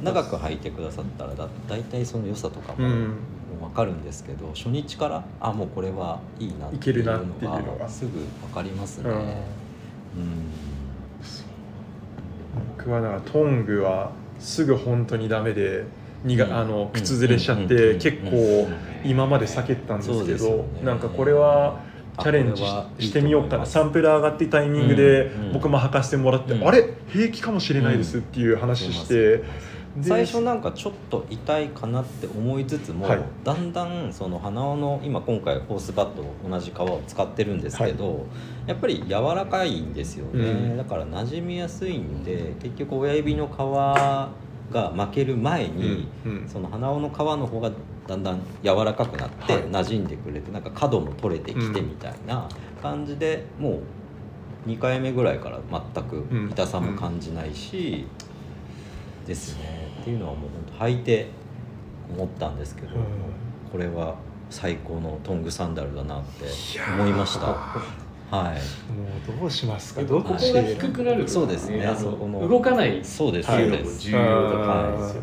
[0.00, 3.14] う長く履いてくださったらだ大体その良さとかもうん。
[3.60, 9.10] 分かるんですけど、初日からあもうこれはいいなっていうのががすぐ分かりますね。
[9.10, 9.16] うん。
[9.18, 9.32] うん
[12.78, 15.84] 僕はだからトングはすぐ本当にダメで
[16.24, 16.56] にが、うん。
[16.56, 17.98] あの靴ずれしちゃって、うん。
[17.98, 19.10] 結構うん。
[19.10, 20.64] 今まで避けてたんですけど、ね。
[20.84, 21.80] なんかこれは
[22.20, 22.62] チャレンジ
[22.98, 23.66] してみようかな。
[23.66, 26.68] サンプル上がってタイミングで僕も履かせてもらって、うん。
[26.68, 26.84] あれ？
[27.08, 29.44] 平気かもしれないですっていう話して、で
[30.00, 33.22] 最初なんかちょっと痛いかなって思いつつも、はい。
[33.44, 38.24] だんだんその鼻緒の今今回ホースバット同じ革を使ってるんですけど、
[38.66, 40.76] やっぱり柔らかいんですよね、うん。
[40.78, 46.48] だから馴染みやすいんで結局親指の皮が負ける前に、うんうん。
[46.48, 47.70] その鼻緒の皮の方が
[48.06, 49.62] だんだん柔らかくなってはい。
[49.64, 52.48] 馴染んでくれて、なんか角も取れてきてみたいな
[52.80, 53.80] 感じで、も
[54.66, 58.06] う2回目ぐらいから全く痛さも感じないし、
[59.26, 61.28] ですねっていうのはもう本当履いて
[62.12, 63.02] 思ったんですけど、うん。
[63.70, 64.16] これは
[64.50, 66.44] 最高のトングサンダルだなって
[66.98, 67.46] 思いました。
[67.46, 67.82] は
[68.32, 68.36] い。
[68.36, 71.86] もうどうしますかここが低くなるそうですね。
[71.86, 73.50] 動かないってそうです。
[73.50, 75.21] 重要だと思うんですよはい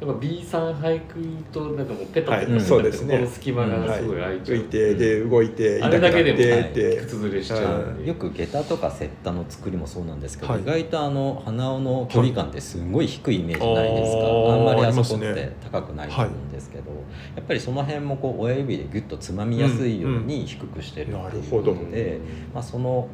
[0.00, 1.20] やっぱ B さん俳句
[1.52, 2.60] となんかもうペタペタはい。
[2.60, 3.18] そうですね。
[3.18, 7.92] この隙間がすごい空いちゃう、浮いてで動いてあれだけでも痛くなってって靴ずれしちゃう。
[7.92, 10.62] んでよく下駄とかセッタの作りもそうなんですけど、はい。
[10.62, 16.90] 意外とあの鼻緒の距離感ってすごい低いイメージないですか、はいあんまりあそこってね高くないと思うんですけど、
[17.36, 21.74] やっぱりその辺もこう親指でギュッとつまみやすいように低くしてるっていうなるほど。
[21.74, 22.20] ことで、
[22.54, 23.06] まあ、その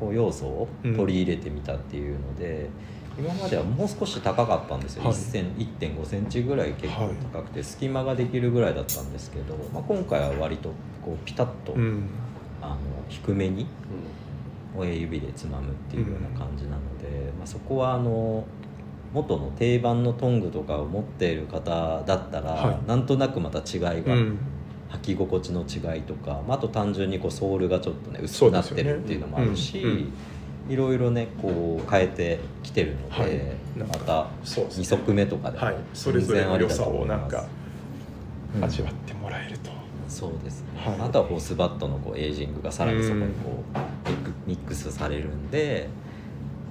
[0.00, 2.70] こう要素を取り入れてみたっていうので、
[3.18, 5.12] 今まではもう少し高かったんですよ、はい。
[5.12, 10.70] 1セン1.5センチぐらい結構高くて隙間ができるぐらいだったんですけど、まあ、今回は割と
[11.04, 12.08] こうピタッと、うん。
[12.62, 12.76] あの
[13.08, 13.66] 低めに
[14.76, 18.44] 親指でつまむっていうような感じなので、まあ、そこはあの
[19.14, 22.88] 元の定番のトングとかを持っている方だったら、はい。
[22.88, 24.38] なんとなくまた違いが、うん。
[24.90, 29.84] 履き心地の違いとか、まあ、あと単純にこうソールがちょっとね薄くなってるっていうのもあるし、
[30.70, 33.88] いろいろねこう変えてきてるので、はい。
[33.88, 34.84] またそうですね。
[34.84, 35.76] 2足目とかでもはい。
[35.92, 37.46] それぞれの良さをなんか
[38.62, 39.70] 味わってもらえると、
[40.08, 41.00] そうですね、はい。
[41.00, 43.62] あとはホースバットのこうエイジングがさらにそこにこ
[44.06, 45.88] うミックミックスされるんで、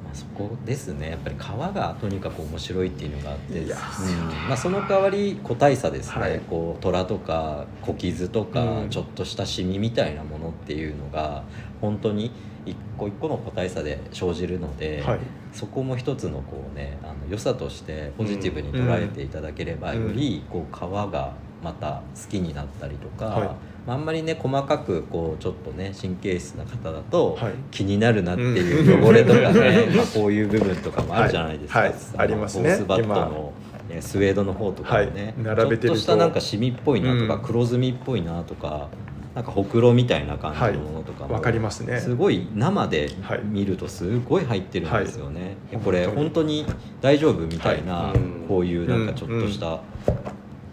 [0.03, 1.12] まあそこですね。
[1.12, 3.69] やっぱり川がとにかく面白いっていうのがあって、うん。
[3.69, 6.39] まあ、その代わり個体差ですね、はい。
[6.39, 8.89] こう虎とか小傷とか、うん。
[8.89, 11.43] ちょっとしたシミみたいなものっていうのが
[11.79, 12.31] 本当に
[12.69, 15.19] 一個一個の個体差で生じるので、はい。
[15.51, 23.47] そこも一つのこうねあの良さとしてポジティブに捉えていただければ、うんよりこう川がまた好きになったりとか、はい。
[23.88, 27.53] まあ、あんまりね細かくこうちょっとね神経質な方だと、はい。
[27.71, 31.89] 気になるなっていう汚れとかね、まあこういう部分とかもあるじゃないですか、はい。
[31.89, 31.99] はい。
[32.17, 32.84] ありますね。
[32.88, 33.53] バットの、
[33.89, 35.55] ね、スウェードの方とかもね、はい。
[35.58, 37.41] 並べてちょっとしたなんかシミっぽいなとか、うん。
[37.41, 38.89] 黒ずみっぽいなとか
[39.39, 41.97] なんかほくろみたいな感じのものとかも、わかりますね。
[41.97, 43.41] すごい生ではい。
[43.45, 45.82] 見るとすごい入ってるんですよね、はい。
[45.82, 46.65] これ本当に。
[46.99, 48.17] 大丈夫みたいな、はい。
[48.17, 48.45] うん。
[48.49, 49.80] こういうなんかちょっとした、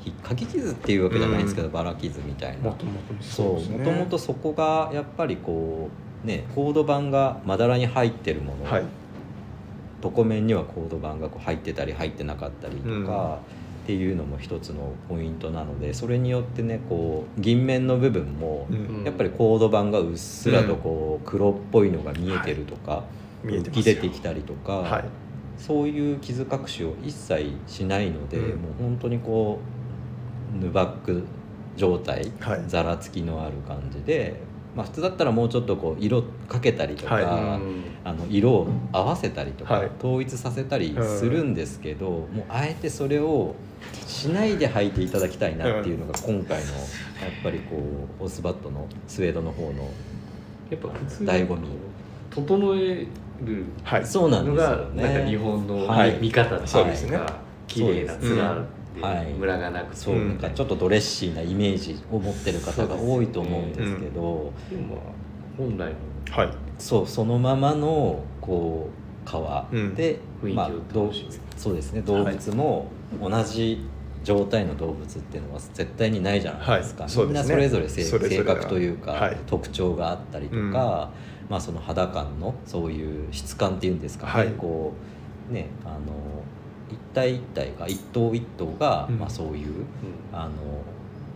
[0.01, 1.75] ひかき傷っていうわけじゃないんですけど、うん。
[1.75, 2.65] バラ傷みたいな。
[2.65, 3.79] もともとそうですね。
[3.79, 5.89] もともとそこがやっぱりこ
[6.25, 8.83] うねコード盤がまだらに入ってるもの、はい。
[10.03, 13.39] 床面にはコード盤がこう入ってたり入ってなかったりとか、
[13.87, 19.05] っていうのも一つのポイントなのでそれによってねこう銀面の部分も、うん。
[19.05, 23.05] やっぱりコード盤がうっすらとこう黒っぽいのが見えてるとか、
[23.45, 25.05] 浮き出てきたりとか、はい。
[25.57, 28.61] そういう傷隠しを一切しないので、うん。
[28.61, 29.61] もう本当にこ
[30.53, 31.23] うヌバック
[31.77, 32.65] 状態はい。
[32.67, 34.41] ざらつきのある感じで、
[34.75, 37.61] まあ、普通だったらもうちょっとこう色かけたりとか、はい。
[38.03, 39.91] あの色を合わせたりとか、はい。
[40.01, 43.55] 統一させたりするんですけど、もうあえてそれを
[44.07, 47.77] しないで履いていただきたいなっていうのが今回のやっぱりこ
[48.21, 49.91] うオスバットのスウェードの方の
[50.71, 51.69] やっぱ普通に醍醐味
[52.31, 53.07] 整え
[53.45, 54.07] るはい。
[54.07, 55.03] そうなんですのがよね。
[55.03, 58.55] なんか日本のはい見方っていうか、綺麗なツラ
[58.95, 59.33] ではい。
[59.35, 65.05] ムラがなくて、そううんなんかちょっとドレッシーなイメージを持ってる方が多いと思うんですけどでもまあ
[65.59, 65.93] 本来
[66.31, 68.91] のはいそうそのままのこ
[69.25, 69.95] う川うん。
[69.95, 70.71] で、雰囲気をまあ、
[71.57, 72.01] そうですね。
[72.03, 72.89] 動物も
[73.21, 73.81] 同じ
[74.27, 78.03] 状態の動物っていうのは絶対にないじゃないですか、はいそうみんなそれぞれ性
[78.43, 79.37] 格というか、はい。
[79.47, 80.71] 特徴があったりとか、うん。
[80.71, 81.13] ま
[81.51, 84.49] あ、その肌感のそういう質感っていうんですかね、はい。
[84.51, 84.93] こ
[85.49, 85.99] うねあの
[86.91, 89.19] 一体一体が一頭一頭が、うん。
[89.19, 89.85] まあ、そういうう
[90.33, 90.51] あの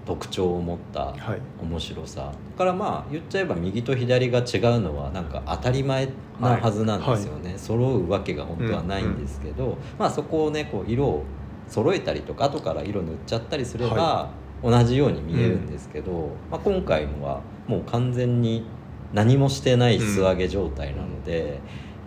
[0.05, 1.41] 特徴を持ったはい。
[1.63, 2.33] 面白さ。
[2.33, 4.45] だからまあ言っちゃえば右と左が違う
[4.81, 6.09] のはなんか当たり前
[6.41, 11.25] なはずなんですよね、揃うわけが本当はないんですけど、まあそこをねこう色を
[11.71, 14.31] 揃えたりとか後から色塗っちゃったりすればは
[14.63, 18.67] 同じように見えるんですけど、まあ、今回のはもう完全に
[19.13, 21.61] 何もしてない素揚げ状態なので、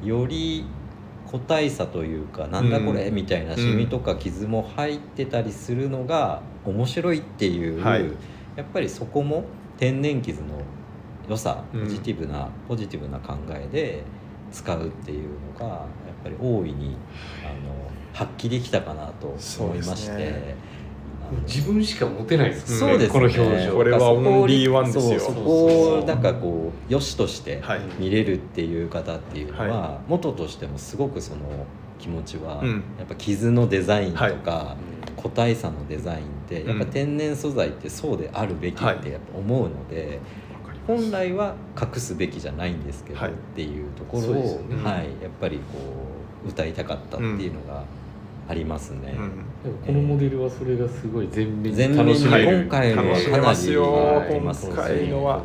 [0.03, 0.65] より
[1.25, 8.05] 個体差というかなんだこれうんみたいなシミとか傷も入ってたりするのが面白いっていう、はい。
[8.55, 9.45] やっぱりそこも
[9.77, 10.61] 天然傷の
[11.27, 11.83] 良さうん。
[11.83, 14.03] ポジティブな、ポジティブな考えで
[14.51, 16.95] 使うっていうのがやっぱり大いに
[17.43, 17.82] あの
[18.13, 20.55] 発揮できたかなと思いまして、
[21.47, 23.09] 自分しか持てないですそうですね。
[23.09, 23.73] この表情。
[23.73, 25.19] これはそこをオンリーワンですよ。
[25.19, 27.81] そこをなんかこう良しとしてはい。
[27.99, 31.39] 見れるっていう方っていうのは、は元としてもすごくその
[31.99, 32.83] 気持ちは、うん。
[32.97, 40.19] やっぱ傷のデザインとか、うん個体差のデザインってやっぱ天然素材ってそうであるべきってやっぱ思うので、
[40.85, 45.63] 本来は隠すべきじゃないんですけど、はいっていうところを、はい、やっぱりこ
[46.45, 47.85] う歌いたかったっていうのが
[48.47, 49.15] ありますね。
[49.17, 49.29] うん。
[49.63, 52.61] でもこのモデルはそれがすごい全面に楽しめる。
[52.61, 55.41] 今回のかなりあります今回のは。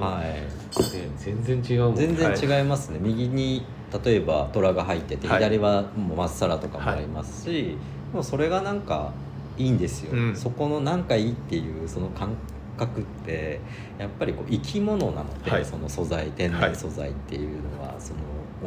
[0.00, 0.24] はい。
[0.24, 3.64] ね全然違うもん全然違いますね、右に
[4.04, 5.38] 例えば虎が入っててはい。
[5.38, 7.76] 左はもうまっさらとかもありますし、
[8.12, 9.12] もうそれがなんか
[9.56, 10.36] いいんですよ、うん。
[10.36, 12.30] そこのなんかいいっていうその感
[12.76, 13.60] 覚って
[13.98, 15.64] やっぱりこう生き物なので、はい。
[15.64, 18.18] その素材天然素材っていうのは、その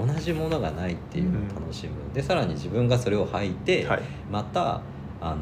[0.05, 4.01] 同じものがないっていうのを楽しむ、でさらに自分がそれを履いて、はい。
[4.31, 4.81] また
[5.19, 5.38] あの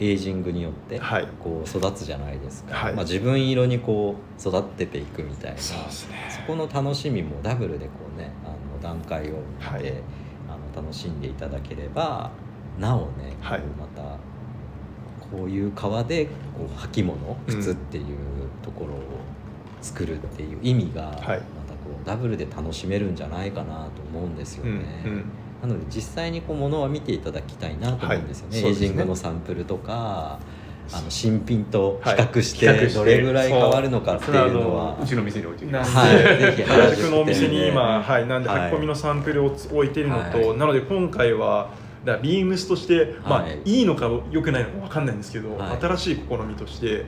[0.00, 1.28] エイジングによってはい。
[1.42, 2.94] こう育つじゃないですか、はい。
[2.94, 5.58] まあ、自分色にこう育てていくみたいな。
[5.58, 6.14] そうですね。
[6.30, 9.92] そこの楽しみもダブルでこうねあの段階を見て、はい。
[10.48, 12.30] あの楽しんでいただければ
[12.78, 13.60] なおね、はい。
[13.60, 14.18] こうまた
[15.30, 18.04] こういう革でこう履物うん靴っていう
[18.62, 19.02] ところを
[19.82, 21.10] 作るっていう意味が、
[22.08, 25.02] ダブルで楽しめるんじゃないかなと思うんですようんね。
[25.04, 25.24] うん。
[25.60, 30.38] なので実際にこう物は見ていただきたいなと思うんですよね、はいエイジングのサンプルとか
[30.90, 34.96] あの新品と比較して,、どれぐらい変わるのかっていうのは。
[35.02, 35.86] うちの店に置いてはい。
[36.40, 38.70] ぜひ原宿のお店に今、はい、なんではい。
[38.70, 40.56] 書き込みのサンプルをつ置いてるのと、はい。
[40.56, 41.70] なので今回は
[42.06, 43.60] だからビームスとして、まあはい。
[43.66, 45.78] いいのか良くないのか分かんないんですけど、はい。
[45.78, 47.04] 新しい試みとして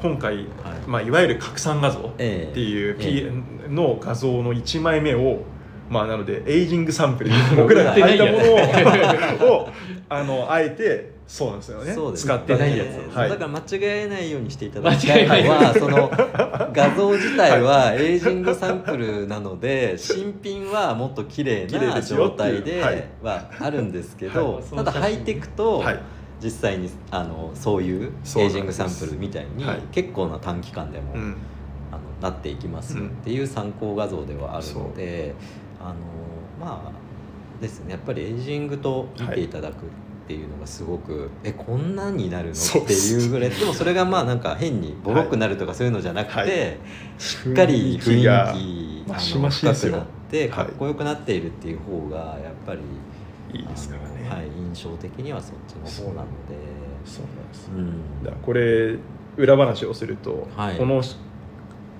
[0.00, 0.46] 今回、はい。
[0.86, 5.42] まあ、いわゆる拡散画像ってええいう、え P の画像の1枚目を
[5.88, 8.32] まあなのでエイジングサンプル 僕らが履いたも
[9.40, 9.68] のを を
[10.08, 11.92] あのあえてそうなんですよね。
[11.92, 13.30] そうです使ってないやつはい。
[13.30, 16.10] だから間違えないようにしていただきたいのはその
[16.72, 22.80] 画像自体はエイジングサンプルなので新品はもっと綺麗綺麗な状態で
[23.22, 24.76] はあるんですけはどい。
[24.76, 26.00] ただ履いていくとはい
[26.42, 29.80] 実際にあのそういうエイジングサンプルみたいにはい。
[29.92, 31.36] 結構な短期間でもうん。
[31.92, 33.06] あのなっていきますうん。
[33.08, 35.34] っていう参考画像ではあるので、
[35.80, 35.94] あの
[36.60, 37.92] まあですね。
[37.92, 39.76] やっぱりエイジングと見ていただくっ
[40.26, 42.82] ていうのがすごく、えこんなんになるの？
[42.82, 43.50] っていうぐらい。
[43.50, 46.78] でもそれがまあなんか変にボロくなるとかそういうのじゃなくて、はい。
[47.18, 48.54] しっかり雰囲気が
[49.18, 49.38] 深
[49.72, 50.70] くなってかはい。
[50.70, 52.80] っこよくなっているっていう方がやっぱり、
[53.52, 56.86] いいですからね、はい、印象的にはそっちの方なので。
[57.04, 57.70] そうなんです。
[57.70, 58.24] うん。
[58.24, 58.96] だこれ
[59.36, 60.76] 裏話をすると、はい。
[60.76, 61.02] この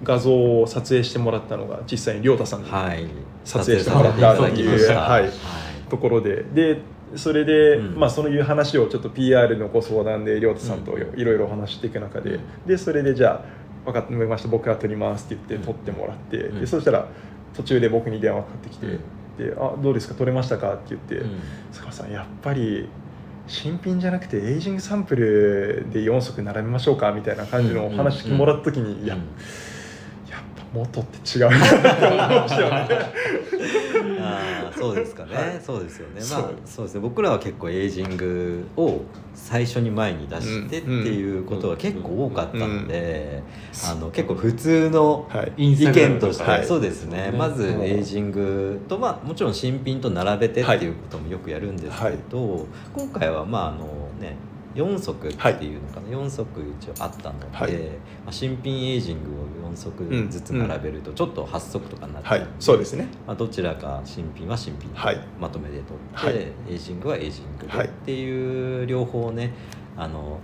[0.02, 3.06] 画像を撮影してもらったのが実際に亮太さんにはい、
[3.44, 5.30] 撮影してもらったっていうはい。
[5.88, 6.42] ところで。
[6.42, 6.80] で
[7.14, 8.00] それで、うん。
[8.00, 12.66] まあ、そういう話をちょっと PR のご相談で亮太さんといろいろお話していく中で、うん。
[12.66, 13.44] でそれでじゃ
[13.86, 14.48] あ分かりました。
[14.48, 16.60] 僕が撮りますって言って撮ってもらって、うん。
[16.60, 17.06] でそしたら
[17.54, 18.86] 途中で僕に電話かかってきて、
[19.38, 20.14] うんであどうですか？
[20.14, 20.74] 撮れましたか？
[20.74, 21.40] って言って、うん。
[21.72, 22.88] 坂本さんやっぱり
[23.46, 27.12] 新品じゃなくてエイジングサンプルで4足並べましょうか？
[27.12, 29.16] みたいな感じのお話もらった時に、いや
[30.72, 31.48] 元って違う。
[34.18, 35.60] あーそうですかね、はい。
[35.64, 36.14] そうですよね。
[36.16, 36.86] まあそう。
[36.86, 37.00] ですね。
[37.00, 39.00] 僕らは結構エイジングを
[39.34, 43.42] 最初に前に出してっていうことが結構多かったので、
[43.84, 46.66] あの結構普通の意見として、はい。
[46.66, 53.86] そうですね、うんまずうんエイジングと、まあ、もちろん新品と並べてっていうこともよくやるんですけど、今回はまああの
[54.20, 54.36] ね
[54.76, 56.46] 4足っていうのかな、4足
[56.80, 57.72] 一応あったので、はい。
[57.72, 57.78] ま
[58.28, 59.30] あ、新品エイジング
[59.66, 63.08] を4足ずつ並べるとちょっと8足とかになっちゃはいうんで、そうですね。
[63.26, 65.20] まあ、どちらか新品は新品ではい。
[65.40, 67.86] まとめではい取って、エイジングはエイジングではい。
[67.86, 69.52] っていう両方ね
[69.96, 70.38] あの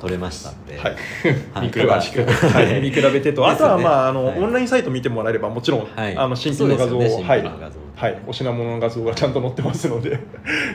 [0.00, 0.96] 取れましたんで、はい。
[1.54, 1.66] はい。
[1.66, 4.40] 見比べて、はい、見比べてと、あとはまああの、はい。
[4.40, 6.16] オンラインサイト見てもらえればもちろん、はい。
[6.16, 8.22] あの新品の画像を、はい。
[8.26, 10.18] お品物の画像がちゃんと載ってますので。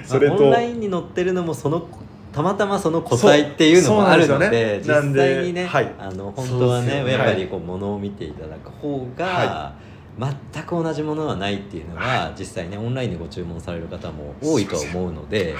[0.05, 0.35] それと。
[0.35, 1.87] まあオンラインに載ってるのもその
[2.33, 5.93] たまたまその個体っていうのもあるのでそうそうなん実際にね、はい。
[5.99, 7.11] あの本当はねね。
[7.11, 9.73] やっぱりこう物を見ていただく方が、は
[10.53, 15.55] 全く同じものはないっていうのは、実際ねオンラインでご注文される方も多いと思うので。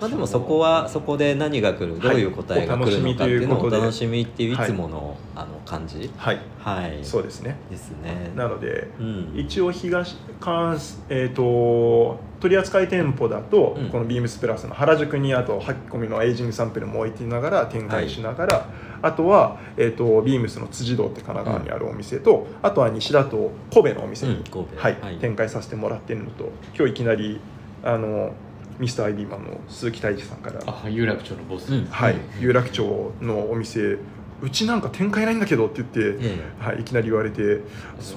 [0.00, 6.40] まあ、でもそこはそこで何が来るどういう答えが来るのかっていうのをお楽しみっていういつものあの感じはい。
[6.58, 7.04] はい。
[7.04, 7.56] そうですね。
[7.70, 8.30] ですね。
[8.36, 9.32] なのでうん。
[9.34, 10.78] 一応東関
[11.08, 13.90] えー、と取扱店舗だと、うん。
[13.90, 18.68] このビームスプラスの原宿にあと履き込みのエイジングサンプルも置いてながら展開しながら、
[19.02, 24.26] あとは、えー、とビームスの辻堂って神奈川にあるお店と、あとは西だと神戸のお店。
[24.26, 24.66] に、うん。
[24.76, 25.00] はい。
[25.00, 25.16] はい。
[25.18, 27.40] 展開させてもらってるのと今日いきなり
[27.82, 28.32] あの
[28.78, 30.60] ミスターアイビーマンの鈴木泰治さんから。
[30.66, 32.14] あ有楽町のボス、うんはい。
[32.14, 32.40] うん。
[32.40, 33.98] 有楽町のお店
[34.40, 37.60] うちなんか展開ないんだけどって言って、えはい、いきなり言われて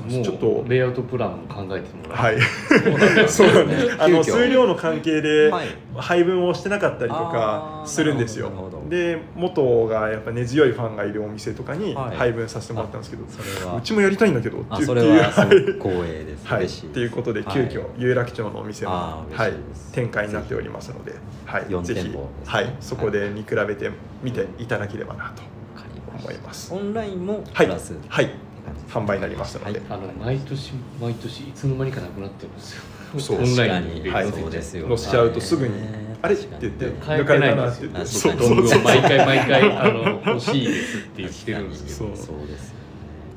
[0.08, 2.38] ちょっとレイアウトプランも考えてもらはい。
[2.40, 5.68] そうなんだそうなんですあの数量の関係えではい。
[5.96, 7.88] 配分をしてなかったりとあかー。
[7.88, 8.52] するんですよ。
[8.90, 12.18] で元がやっぱ根強いファンがいるお店とかにはい。
[12.18, 13.78] 配分させてもらったんですけど、それは。
[13.78, 15.66] うちもやりたいんだけどってあいうそれはすごはい。
[15.66, 17.54] く光栄です、はい、嬉しいっていうことではい。
[17.54, 19.54] 急遽有楽町のお店も、あーはい。
[19.92, 21.16] 展開になっておりますので、
[21.46, 22.54] はい、4ぜひ、店舗ですね。
[22.54, 23.90] はい、そこで見比べて
[24.22, 25.42] みていただければなと
[26.22, 26.74] 思います。
[26.74, 27.68] オンラインもはい。
[27.68, 28.34] プラス、はい、って
[28.66, 29.90] 感じです販売になりますので、はい。
[29.90, 32.84] あの毎年毎年いつの間にかなくなってるんですよ。
[33.20, 34.32] そうオンラインに、はい。
[34.32, 35.74] そうですよ、載せちゃうとすぐに
[36.22, 36.36] あれ？
[36.36, 38.02] って言って変えてないんですよ抜かれたなって。
[38.02, 38.38] 言ってそう。
[38.38, 38.82] そうそう。
[38.84, 41.98] 毎回毎回あの欲しいですって言ってるんですけど。
[41.98, 42.82] そうそうです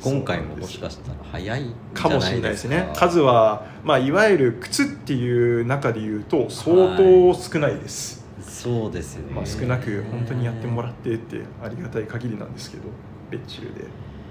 [0.02, 1.64] 今回ももしかしたら早い
[1.94, 2.90] かもしゃないでれないですすね。
[2.94, 12.84] か数は、まあ、いわゆる靴っていう中で言うと相当少ないです、そうですよね、まあ、少なく本当にやってもらってってありがたい限りなんですけど
[13.30, 13.84] ベッチルで。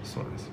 [0.04, 0.46] そうなんです。
[0.46, 0.52] よ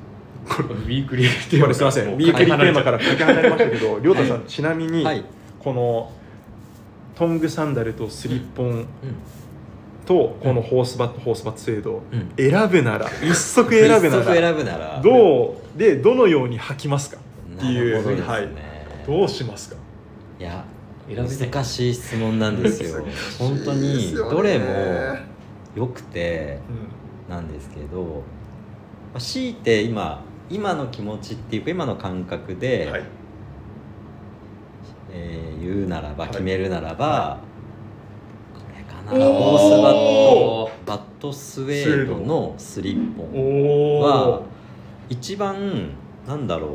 [0.49, 2.17] こウィークリーテれこれすみません。
[2.17, 5.25] ビークリーテーマからかけ離れましたけど 亮太さんちなみにはい、
[5.59, 6.13] この
[7.15, 8.87] トングサンダルとスリッポンうん。
[10.07, 15.01] とこのホースバットホースバット制度うん、選ぶなら一足選ぶならぶなら。
[15.03, 18.49] どうでどのように履きますかっていなるほどですね、うはい。
[19.07, 19.77] どうしますか？
[20.41, 20.65] いや
[21.17, 23.05] 難しい質問なんですよ。
[23.39, 24.67] 本当にどれも
[25.75, 26.59] 良くて
[27.29, 28.11] うなんですけど、ま
[29.15, 33.03] あ、強いて今今の気持ちっていうか今の感覚で、んはい。
[35.13, 36.31] えー言うならばはい。
[36.31, 37.39] 決めるならば、は
[38.55, 39.13] これかな。
[39.13, 44.43] おースバットバットスウェードのスリッポンおはお
[45.11, 45.91] 一番
[46.27, 46.71] なんだろう。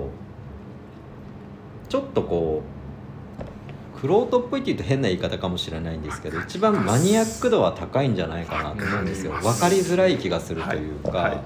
[1.89, 2.74] ちょっとこう
[3.99, 9.31] クロートっぽいって言うと変な言い方かもしれないんですけど一番マニアック度は高いんじゃないかなと思うんですよ。
[9.31, 11.29] わかります分かりづらい気がするというか、はい。
[11.31, 11.39] はい。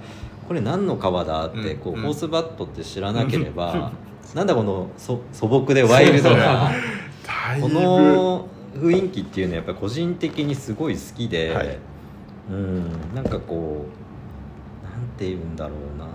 [0.47, 2.01] これ何の革だってこう、うん。
[2.01, 3.91] ホースバットって知らなければ、
[4.33, 6.71] なんだこのそ素朴でワイルドな
[7.61, 11.77] この雰囲気っていうのはやっぱり個人的にすごい好きで、はい。
[12.49, 16.07] うんなんかこうなんて言うんだろうな。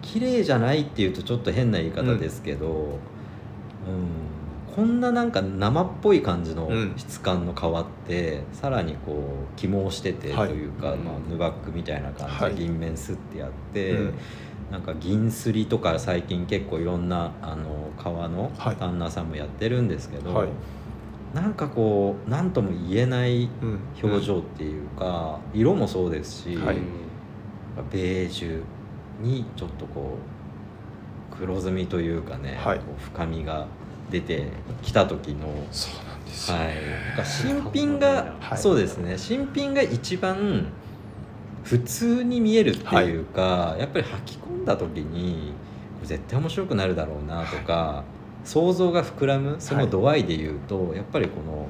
[0.00, 2.70] 綺麗じゃないっていうとちょっと変な言い方ですけど、う
[3.90, 4.27] ん
[4.78, 6.92] こんななんか生っぽい感じのうん。
[6.96, 10.52] 質感の革って、さらにこう起毛しててとはい。
[10.52, 12.54] いうか、まあ、ヌバックみたいな感じではい。
[12.54, 13.90] 銀面すってやって。
[13.90, 14.14] うん。
[14.70, 18.76] なんか銀すりとか最近結構いろんなあの革のはい。
[18.76, 20.48] 旦那さんもやってるんですけど、はい。
[21.34, 23.80] なんかこう何とも言えないうん。
[24.00, 26.76] 表情っていうか、色もそうですし、はい。
[27.90, 28.62] ベージュ
[29.20, 30.18] にちょっとこ
[31.32, 32.78] う黒ずみというかね、はい。
[32.78, 33.66] こう深みが
[34.10, 34.48] 出て
[34.82, 38.58] きた時の、そうなんですよ、はい、新品が、はい。
[38.58, 39.18] そうですね。
[39.18, 40.66] 新品が一番
[41.64, 45.52] 普通に見えるっていうか、やっぱり履き込んだ時に
[46.04, 48.04] 絶対面白くなるだろうなとか、
[48.44, 51.66] 想像が膨らむその度合いで言うと、やっぱりこの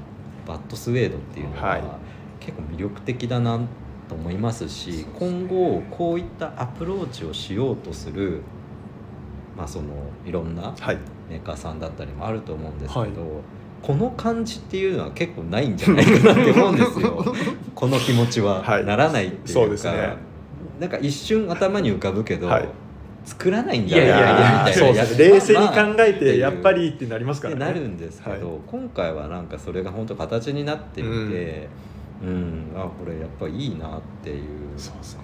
[0.47, 1.82] バットスウェードっていうのは、はい。
[2.41, 3.61] 結構魅力的だな
[4.09, 8.43] と思いますし今後こういったアプローチをしようとする、
[9.57, 9.89] まあ、その
[10.24, 10.99] いろんなはい
[11.29, 13.11] メーカーさんだったりもあると思うんですけど、はい。
[13.83, 17.24] この感じっていうのは結構ないんじゃないかなって思うんですよ。
[17.74, 18.85] この気持ちは、はい。
[18.85, 20.16] ならないっていうかそうですね。
[20.81, 22.68] なんか一瞬頭に浮かぶけど、はい。
[23.24, 27.61] 作らないんじゃないいやいやいやかなみたいな冷静に考えってやっぱりってなりますからね。
[27.61, 28.59] なるんですけど、はい。
[28.66, 31.68] 今回はなんかそれが本当形になってみて
[32.20, 34.49] うん、あこれやっぱいいなっていうね。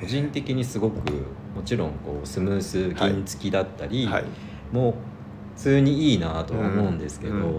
[0.01, 1.13] 個人的にすごく
[1.55, 4.25] もちろんこうスムース銀付きだったり、はい。
[4.73, 4.95] もう
[5.57, 7.53] 普通にいいなとは思うんですけど、うんうん。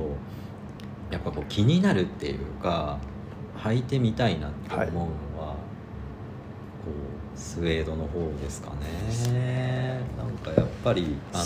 [1.12, 3.00] やっぱこう気になるっていうか
[3.58, 6.92] 履いてみたいなって思うのは、こ
[7.36, 10.00] うスウェードの方ですかね。
[10.18, 11.44] なんかやっぱりあの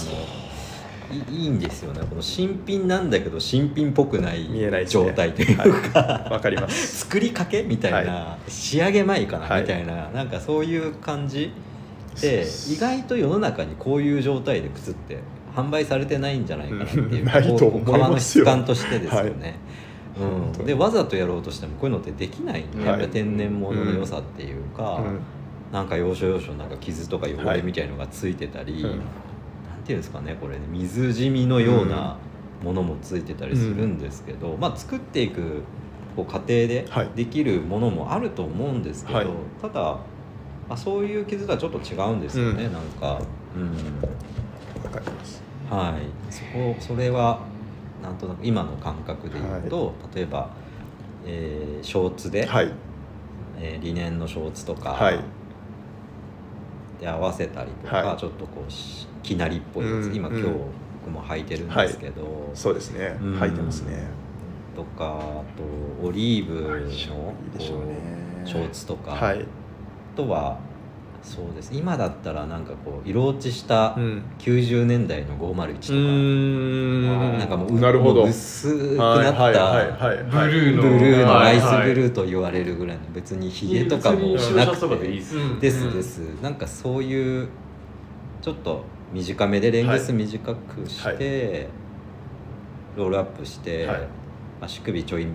[1.12, 2.02] いいいんですよね。
[2.08, 5.06] この新品なんだけど新品っぽくない見えないですね。
[5.06, 5.58] 状態という
[5.92, 6.32] か、はい。
[6.32, 7.00] わかります。
[7.06, 9.62] 作りかけみたいな、は仕上げ前かな、はい。
[9.62, 11.52] みたいななんかそういう感じ
[12.22, 15.20] で意外と世の中にこういう状態で靴って
[15.60, 19.58] 販売されてないんじゃないかなっていう、うんう革の質感としてですよね、
[20.18, 20.68] うん、本当に。
[20.68, 22.88] でわざとやろうとしてもこういうのってできないんで、はい。
[22.88, 25.20] やっぱり天然物の良さっていうか、うん。
[25.72, 28.98] なんか要所要所なんか傷とか汚れみたいのがついてたり、うんなん
[29.86, 32.18] ていうんですかねこれね水染みのような
[32.64, 35.64] ものもついてたりするんですけど、まあ作っていく
[36.16, 37.10] こう過程ではい。
[37.16, 39.28] できるものもあると思うんですけど、はい。
[39.62, 42.74] ただ、まあ、そういう傷とはちょっと違うんですよね、うん。
[42.74, 43.22] なんか、
[43.56, 43.72] うん、
[44.84, 45.39] わかります
[45.70, 46.34] はい。
[46.34, 47.40] そこそれは
[48.02, 50.50] なんとなく今の感覚で言うと、例えば、
[51.26, 52.72] えーショーツで、はい。
[53.60, 55.20] えーリネンのショーツとか、はい。
[57.00, 58.18] で合わせたりとか、はい。
[58.18, 60.40] ちょっとこうしきなりっぽいやつ、うん今、うん。
[60.40, 60.56] 今日
[61.06, 63.18] 僕も履いてるんですけど、そうですね。
[63.22, 63.40] うん。
[63.40, 64.08] 履いてますね。
[64.76, 66.94] とかあとオリーブのね。
[66.96, 69.42] ショーツとか、はい。
[69.42, 70.58] あとは
[71.22, 71.72] そうです。
[71.74, 74.24] 今だったらなんかこう色落ちしたうん。
[74.40, 77.40] 90年代の501とか、うーん。
[77.40, 78.22] なんかもうなるほど。
[78.22, 80.82] もう薄くはいなった、ブルーの。
[80.82, 84.96] ブルーのはいライスブルーと言われるぐらいの別にひげとかも別になくて。
[84.98, 85.60] でいいですうん。
[85.60, 86.20] ですです。
[86.42, 87.48] なんかそういう
[88.42, 91.68] ちょっと短めでレングス短くして、
[92.96, 94.08] ロールアップして、はい。
[94.62, 95.28] 足首ちょい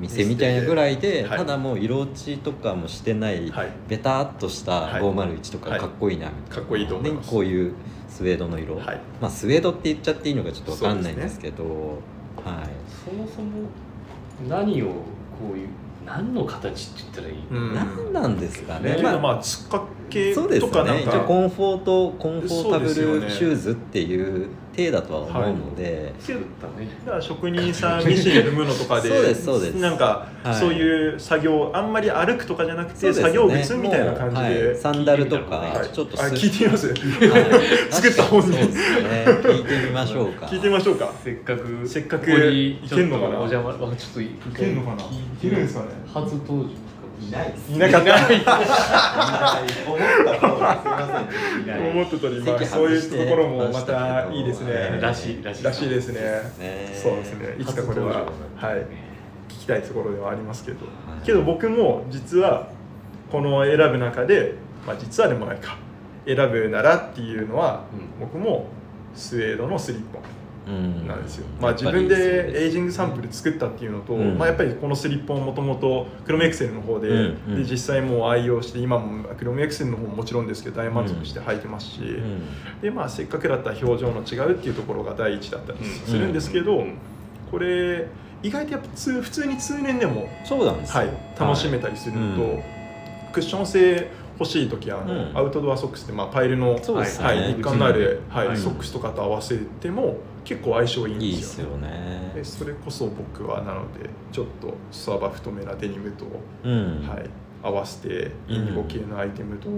[0.00, 1.38] 見せみたいなぐらいで、はい。
[1.38, 3.72] ただもう色落ちとかもしてない、はい。
[3.88, 5.02] ベタっとしたはい。
[5.02, 5.80] 501とかはい。
[5.80, 7.26] かっこいいなみたいな、かっこいいと思います。
[7.26, 7.72] でこういう
[8.08, 9.00] スウェードの色、はい。
[9.20, 11.74] まあスウェードって言っちゃっていいのかちょっと分かんないんですけどはい。
[13.04, 13.68] そもそも
[14.48, 14.92] 何をこ
[15.54, 15.68] ういう
[16.06, 17.74] 何の形って言ったらいいうん。
[17.74, 21.02] 何なんですかね、けどまあつっかけそうですとかなんね。
[21.02, 24.48] 一応かコンフォートコンフォータブルシューズっていう
[24.78, 38.66] 体だとは思うので、そうだねだから職人さんミシンで踏むのとかでそうですそうですなんか、はいそういう作業あんまり歩くとかじゃなくて、ね作業靴みたいな感じもうはい、サンダルとか、はいちょっと聞いてみますはい作った本人ね
[39.42, 46.87] 聞いてみましょうか聞いてみましょうかせっかくせっかくここにいけんのかなお邪魔ちょっといけるのかな聞いけるんですかね初登場
[47.28, 47.72] いないです。
[47.72, 50.02] いなかった思った通りすいま
[51.06, 51.62] せん。
[51.62, 54.98] いない思った通り、まあ、席そういうところもまたいいですね。
[55.00, 55.64] らしいらしい。
[55.64, 56.20] らしいですね。
[56.58, 56.90] ね。
[56.94, 57.56] そうですね。
[57.58, 58.86] いつかこれははい。
[59.48, 61.26] 聞きたいところではありますけど、はい。
[61.26, 62.70] けど僕も実は
[63.30, 64.54] この選ぶ中で、
[64.86, 65.76] まあ、実はでもないか。
[66.26, 68.26] 選ぶならっていうのは、うん。
[68.26, 68.66] 僕も
[69.14, 70.37] スウェードのスリッポンうん
[71.06, 71.22] なん。
[71.22, 72.18] ですよ、まあ、やっぱり自分
[72.52, 74.38] でエイジングサンプル作ったっていうのと、うん。
[74.38, 77.16] まあ、やっぱりこのスリッポンもともとクロムエクセルの方で,、うん。
[77.48, 77.62] うん。
[77.64, 82.42] で実際もう愛用して今もクロムエクセルの方ももちろんですけど大満足して履いてますし、うん。
[82.80, 86.94] でまあ、せっかくだったら表情の違うっていうところが第一だったりするんですけど、うん。
[87.50, 88.06] これ
[88.42, 92.62] 意外とやっぱ通普通に通年でも、そうなんですよ、はい、楽しめたりするのと、うん
[93.30, 95.36] クッション性欲しい時はあの、うん。
[95.36, 96.80] アウトドアソックスって、まあ、パイルの、ね。
[96.80, 100.16] はい、一貫のある、はいはいソックスとかと合わせても
[100.48, 102.32] 結構相性いいんいいですですよよね。
[102.34, 106.24] でそれこそ僕はなのでちょっとスワバ太めなデニムと、
[106.64, 107.30] うん、はい、
[107.62, 109.68] 合わせてインディゴ系のアイテムと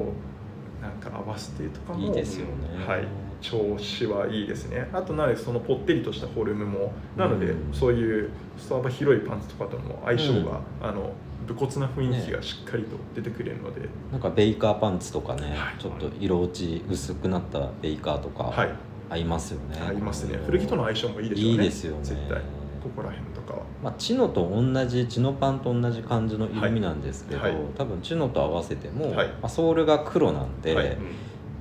[0.81, 3.05] なんか合わせてとかもいいですよね、はい、
[3.41, 4.89] 調子はいいですね。
[4.93, 7.75] あとなのでそのぽってりとしたフォルムもなので、うん。
[7.75, 10.89] そういうスタバ広いパンツとかとも相性が、うん。
[10.89, 11.13] あの
[11.49, 15.81] 武骨な雰囲気がしっかりと出てくれるので、なんかベイカーパンツとかね、はい。
[15.81, 18.45] ちょっと色落ち薄くなったベイカーとか。
[18.45, 20.39] はい合いますよね、合いますね。
[20.47, 21.51] 古着との相性もいいでしょうね。
[21.51, 21.99] いいですよね。
[22.03, 22.41] 絶対。
[22.83, 23.63] ここら辺とかは。
[23.83, 27.55] まあ、チノと同じチノパンと同じ感じの色味なんですけど、はい。
[27.55, 29.29] はい多分チノと合わせても、はい。
[29.29, 30.97] まあ、ソールが黒なんで、はい。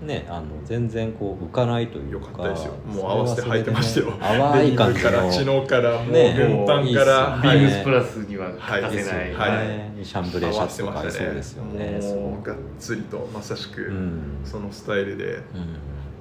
[0.02, 2.74] ね、あの全然こう浮かないというよかかったですよ。
[2.88, 4.14] もう合わせて履いてましたよ。
[4.14, 9.68] 淡い感じからチノからもうね軍パンから、いいっすよビはいームスプラスには欠かせない、はい。
[9.68, 11.98] ねシャンブレーシャツとか合いそうですよね。
[12.00, 14.22] すごくもうがっつりとまさしく、うん。
[14.46, 15.26] そのスタイルで。
[15.34, 15.42] うん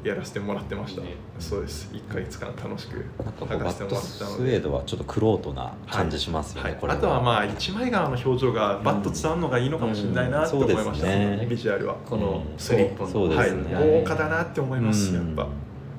[0.04, 1.08] やらせてもらってました、ね。
[1.38, 1.90] そうです。
[1.92, 3.04] 1ヶ月間楽しく
[3.48, 4.36] なんかせてもらったので。
[4.36, 6.78] スウェードはちょっとクロートな感じしますよね、はい。
[6.80, 10.94] これあとはまあ一枚側の表情がバッと伝わるのがいいのかもしれないなって思いました、うん。
[10.94, 11.46] そうですね。
[11.48, 11.94] ビジュアルは。
[12.06, 12.58] このうん。
[12.58, 13.36] スリッポンのね。
[13.36, 15.36] はい、豪華だなって思います、うん。
[15.36, 15.48] やっぱ。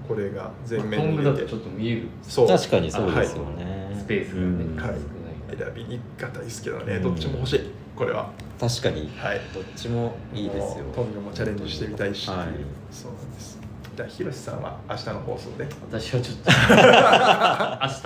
[0.08, 1.30] これが全ト面に出て。
[1.32, 2.08] ングだとちょっと見える。
[2.24, 2.48] そう。
[2.48, 4.76] 確かにそうですよね、スペースがね、うん。
[4.76, 4.88] はい。
[4.88, 7.04] 少ない選びにくかったですけどね、うん。
[7.04, 7.62] どっちも欲しい。
[7.96, 8.32] これは。
[8.60, 9.10] 確かに。
[9.18, 9.42] はい。
[9.54, 10.86] どっちもいいですよ。
[10.86, 12.38] もうトングもチャレンジしてみたいし、はい。
[12.92, 13.49] そうなんです
[14.00, 15.68] じゃあひろしさんは明日の放送で？
[15.92, 16.48] 私はちょっと。
[16.56, 16.56] 明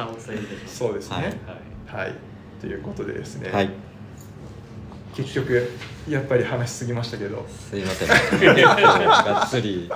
[0.07, 0.77] 日お伝えいたします。
[0.77, 1.15] そうですね。
[1.85, 2.05] はい。
[2.05, 2.15] はい、
[2.59, 3.69] ということでですね、はい。
[5.15, 5.69] 結局
[6.09, 7.45] やっぱり話しすぎましたけど。
[7.47, 8.07] すいません。
[8.07, 9.87] がっつり。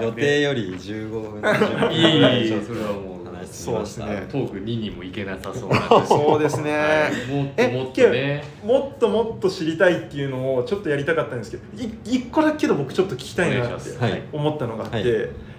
[0.00, 1.92] 予定より15分20分。
[1.92, 3.17] いいいいそれはもう
[3.50, 4.26] そうですね。
[4.30, 6.72] トーク2にもいけなさそうな そうですね。
[6.72, 7.32] はい。
[7.32, 8.44] もっともっとね。
[8.64, 13.90] もっともっと知りたいっていうのをちょっとやりたかったんですけどい一個だけど僕ちょっと聞きたいなって
[14.32, 15.04] 思ったのがあって、はい。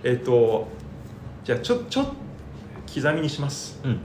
[0.04, 0.68] えっ、と
[1.44, 2.06] じゃあちょちょ
[2.94, 3.80] 刻みにします。
[3.84, 4.00] うん。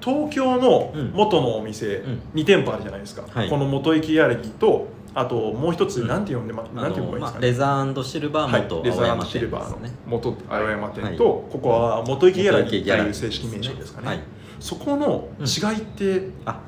[0.00, 2.22] 東京のうん元のお店、うん。
[2.34, 3.48] 2店舗あるじゃないですか、はい。
[3.48, 6.08] この元駅ギャラリーとあともう一つ、うん。
[6.08, 11.16] なんて呼んでまあなんて呼ばいいんですかね、まあレザーシルバーはい元、レザーシルバーの元青山店と、はい。
[11.16, 12.68] ここは元駅ギャラリー。
[12.68, 14.20] という正式名称ですかね、はい。
[14.58, 16.60] そこの違いってあ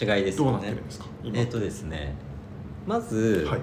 [0.00, 1.38] 違いですどうなってるんですか、今。
[1.38, 2.14] えっ、とですね。
[2.86, 3.60] まず、はい。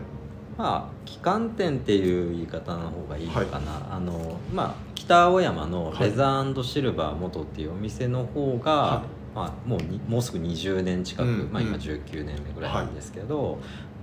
[0.57, 9.03] まあ旗艦店っていう言い方の方がいいのかな、あのまあ北青山のレザーシルバー元っていうお店の方が、は
[9.35, 13.59] まあ、もうにもうすぐ20年近く、うんまあ、今うん19年目ぐらいなんですけど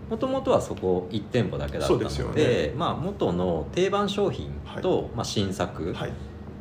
[0.09, 2.75] もともとはそこ1店舗だけだったのでね。
[2.77, 6.13] まあ、元の定番商品と、まあ、新作はい。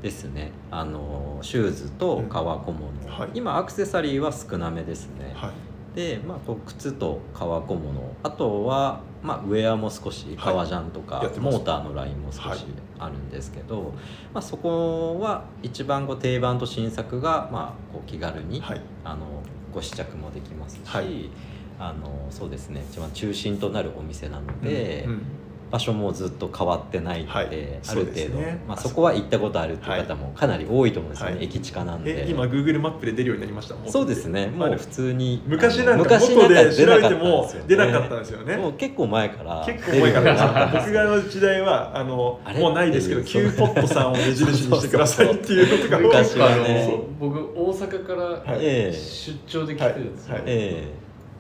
[0.02, 3.30] ですね、あのシューズと革小物、はい。
[3.34, 5.52] 今アクセサリーは少なめですね、はい。
[5.96, 8.16] で、まあ、こう靴と革小物。
[8.22, 12.58] あとは、まあ、ウェアも少し革ジャンとか、モーターのラインも少はい。
[12.60, 12.66] し
[13.00, 13.94] あるんですけど、
[14.32, 18.82] まあ、そこは一番こう定番と新作が、まあ、こう気軽に、はい。
[19.04, 19.26] あの
[19.74, 21.30] ご試着もできますし、はい
[21.80, 22.84] あのそうですね。
[22.92, 25.22] 一番中心となるお店なので、うんうん。
[25.72, 27.48] 場所もずっと変わってないので、はい。
[27.90, 28.64] ある程度、ね。
[28.68, 29.02] まあ、そこ。
[29.02, 31.46] は行ったことあるっていう方もかなり多いと思うんですよね、はい。
[31.46, 32.28] 駅近なんで。
[32.28, 33.76] え今 Google マップで出るようになりました？
[33.90, 34.48] そうですね。
[34.48, 38.58] もう普通に昔なんか元で調べても出出なかったたんですよね。
[38.58, 40.72] もう結構前から結構前から。
[40.72, 48.94] 僕がの時代はあのもうないですけどっていう Q ポットさんを目印にしてくださいっていうことが昔はね僕大阪から出
[49.48, 50.44] 張で来てるんですよ、はい。
[50.46, 50.94] え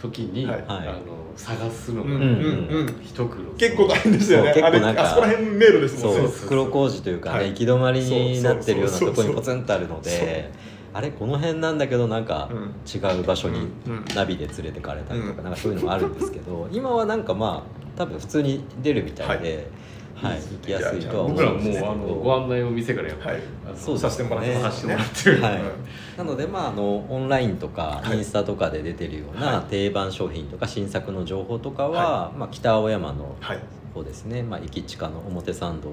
[0.07, 0.63] 時に、はい。
[0.67, 2.15] あの探すのが、うん。
[2.15, 3.51] うんうん一苦労。
[3.57, 4.53] 結構大変ですよね。
[4.53, 6.23] 結構なんかあそこら辺迷路ですもんね。
[6.23, 7.49] う袋小路というかね、はい。
[7.49, 10.51] 行き止まりになってるようなそうそうそうそうところにポツンとあるので
[10.93, 12.75] あれこの辺なんだけどなんかうん。
[12.85, 13.63] 違う場所にうん。
[13.63, 14.05] うん。
[14.15, 15.43] ナビで連れてかれたりとかうん。
[15.43, 19.69] なんかそういうのもあるんですけど今はなんかまあ多分普通に出るみたいで、
[20.15, 20.39] はい。
[20.39, 21.91] 行きやすいとは思僕らもううんですけど。
[21.91, 23.39] あのご案内を店からやっぱり、
[23.75, 24.71] そうさせてもらってもらっ
[25.09, 25.71] てる、はいうん
[26.17, 28.17] なのでまああのオンラインとかはい。
[28.17, 29.69] インスタとかで出てるようはない。
[29.69, 33.59] 定番商品とか新作の情報とかは、まあ、北青山のはい。
[33.93, 35.89] 方ですね、まあ、駅地下の表参道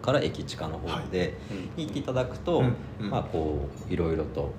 [0.00, 1.34] から駅地下の方で
[1.76, 2.62] 行っていただくと、
[2.98, 4.52] まあこういろいろと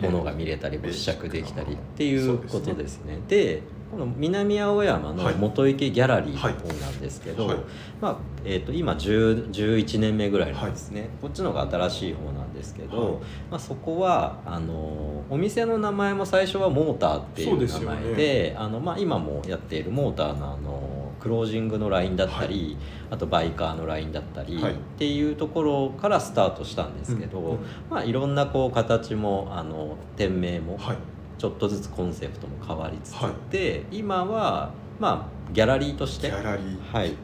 [0.00, 3.18] ものが見れたりご試着できたりっていうことですね。
[3.28, 3.62] で
[3.92, 5.34] この南青山のはい。
[5.34, 6.46] 元池ギャラリーの方
[6.80, 7.58] なんですけど、はい。
[8.00, 13.22] まあえー、と今10 11年目ぐらいなんですね、こっちの方が新しい方なんですけど、はい。
[13.50, 22.78] まあ、そこはあのお店の名前も最初はモーターっていう名前であの、まあ、今もやっているモーターのあのクロージングのラインだったり、
[23.10, 24.72] あとバイカーのラインだったり、はい。
[24.72, 27.50] っていうところからスタートしたんですけど、うん。
[27.50, 27.58] うん。
[27.90, 30.96] まあ、いろんなこう形もあの店名もはい
[31.38, 33.32] ちょっとずつコンセプトも変わりつつはい。
[33.50, 36.92] で、今はまあギャラリーとしてギャラリー。
[36.92, 37.14] はい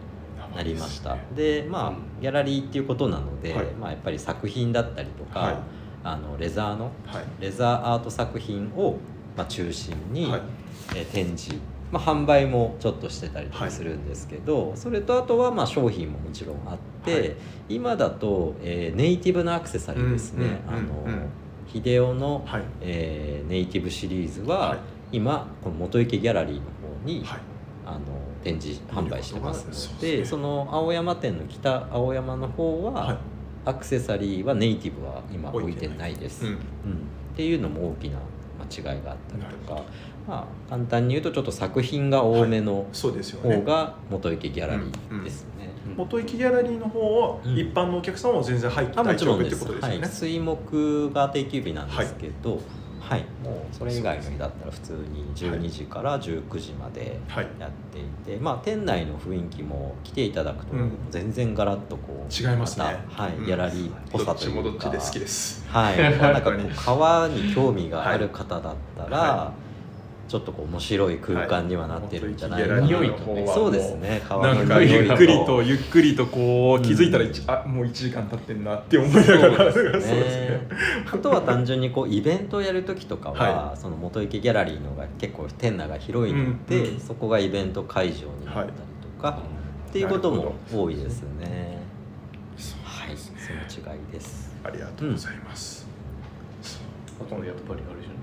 [0.57, 1.17] なりました。
[1.37, 1.93] でまあ
[2.23, 3.67] ギャラリーっていうことなので、はい。
[3.73, 5.57] まあ、やっぱり作品だったりとか、はい。
[6.05, 7.25] あのレザーのはい。
[7.41, 8.97] レザーアート作品を、
[9.37, 10.43] まあ、中心に、はい。
[10.97, 11.55] えー展示、
[11.93, 17.37] まあ、販売もちょっとしてたりとかするんですけど、それとあとはまあ商品ももちろんあって、はい。
[17.69, 21.23] 今だと、えーネイティブなアクセサリーですね、うんうんあのうんうん
[21.73, 22.62] 秀夫の、はい。
[22.81, 24.79] えーネイティブシリーズは、はい。
[25.12, 27.41] 今この元池ギャラリーの方に、はい。
[27.87, 28.01] あの
[28.45, 30.25] 展示販売してますのでね。
[30.25, 33.19] その青山店の北青山の方は、はい。
[33.64, 36.14] アクセサリーはネイティブは今置いてない。
[36.14, 36.53] です、うん。
[36.53, 36.57] うん。
[36.57, 36.59] っ
[37.37, 38.19] ていうのも大きな
[38.59, 39.83] 間違いがあったりとか
[40.27, 45.71] まあ簡単に言うとちょっと作品が多めの方が元池ギャラリーですね。
[45.99, 47.59] 元池ギャラリーの方はうん。
[47.59, 50.07] 一般のお客さんも全然入って大丈夫ってことですよね。
[50.07, 52.61] 水木が定休日なんですけど、
[53.01, 53.25] はい。
[53.43, 57.49] もうそれ以外の日だったら普通に12時から19時まではい。
[57.59, 60.93] やっていて、まあ店内の雰囲気も来ていただくとうん。
[61.11, 62.85] 全然ガラッとこう違いますね。
[63.17, 63.47] たはいうん。
[63.47, 64.57] ギャラリーっぽどっちさというか。
[64.57, 69.53] もどっちで好きですはい、 まあなんかこう川に興味がある方だったら、は
[70.29, 74.20] ちょっとこう面白い空間にはなってるんじゃないかな、はそうですね。
[74.29, 75.62] 川のなんか匂いゆっくりと。
[75.62, 79.72] ゆっくりとこう気づいたら一、あもう1時間経ってんなって思いながら。
[79.72, 80.68] そうですそうね
[81.11, 88.68] あとは単純にこうイベントをやる時とかは、はその元池ギャラリーの方が結構店内が広いので、うんうんそこがイベント会場になったり
[89.16, 89.43] とか、
[89.89, 91.79] っていうことも多いですね。
[92.85, 93.16] はい。
[93.16, 94.55] その違いです。
[94.62, 95.87] ありがとうございます、
[97.18, 98.14] あとやっぱりあれじゃん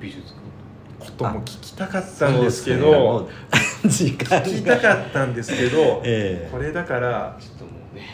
[0.00, 0.59] 美術館？
[1.00, 3.28] ことも聞きたかったんですけど
[3.84, 4.46] う時間が。
[4.46, 6.48] 聞きたかったんですけど、ええ。
[6.52, 8.06] これだからちょっともうね。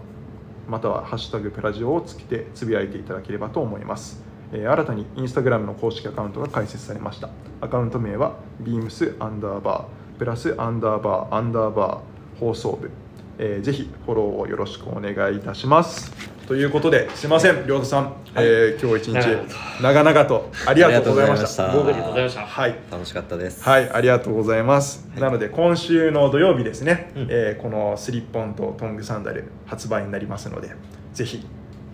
[0.68, 7.30] または「ハッシュタグプラジオ」をつけてつぶやいていただければと思います、えー新たにインスタグラムの公式アカウントが開設されました。
[7.62, 12.89] アカウント名は beams アンダーバープラスアンダーバーアンダーバー放送部、
[13.38, 16.12] えーぜひフォローをよろしくお願いいたします。
[16.48, 20.52] ということですいません亮太さん、えー今日一日長々と。
[20.68, 21.72] ありがとうございました。
[21.72, 22.46] ありがとうございました。
[22.46, 22.76] はい。
[22.92, 23.64] 楽しかったです。
[23.64, 25.08] はい、ありがとうございます。
[25.14, 25.22] はい。
[25.22, 30.72] なので今週の土曜日ですね、うんえーこのスリッポンとトングサンダル発売になりますので、
[31.14, 31.46] ぜひ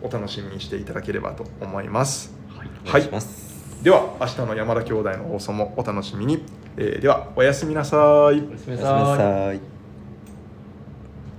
[0.02, 2.34] お楽しみにしていただければと思います。
[2.88, 3.84] お願いします。
[3.84, 6.44] では明日の山田兄弟の放送もお楽しみに。
[6.78, 8.00] えーではおやすみなさい。
[8.00, 9.79] おやすみなさい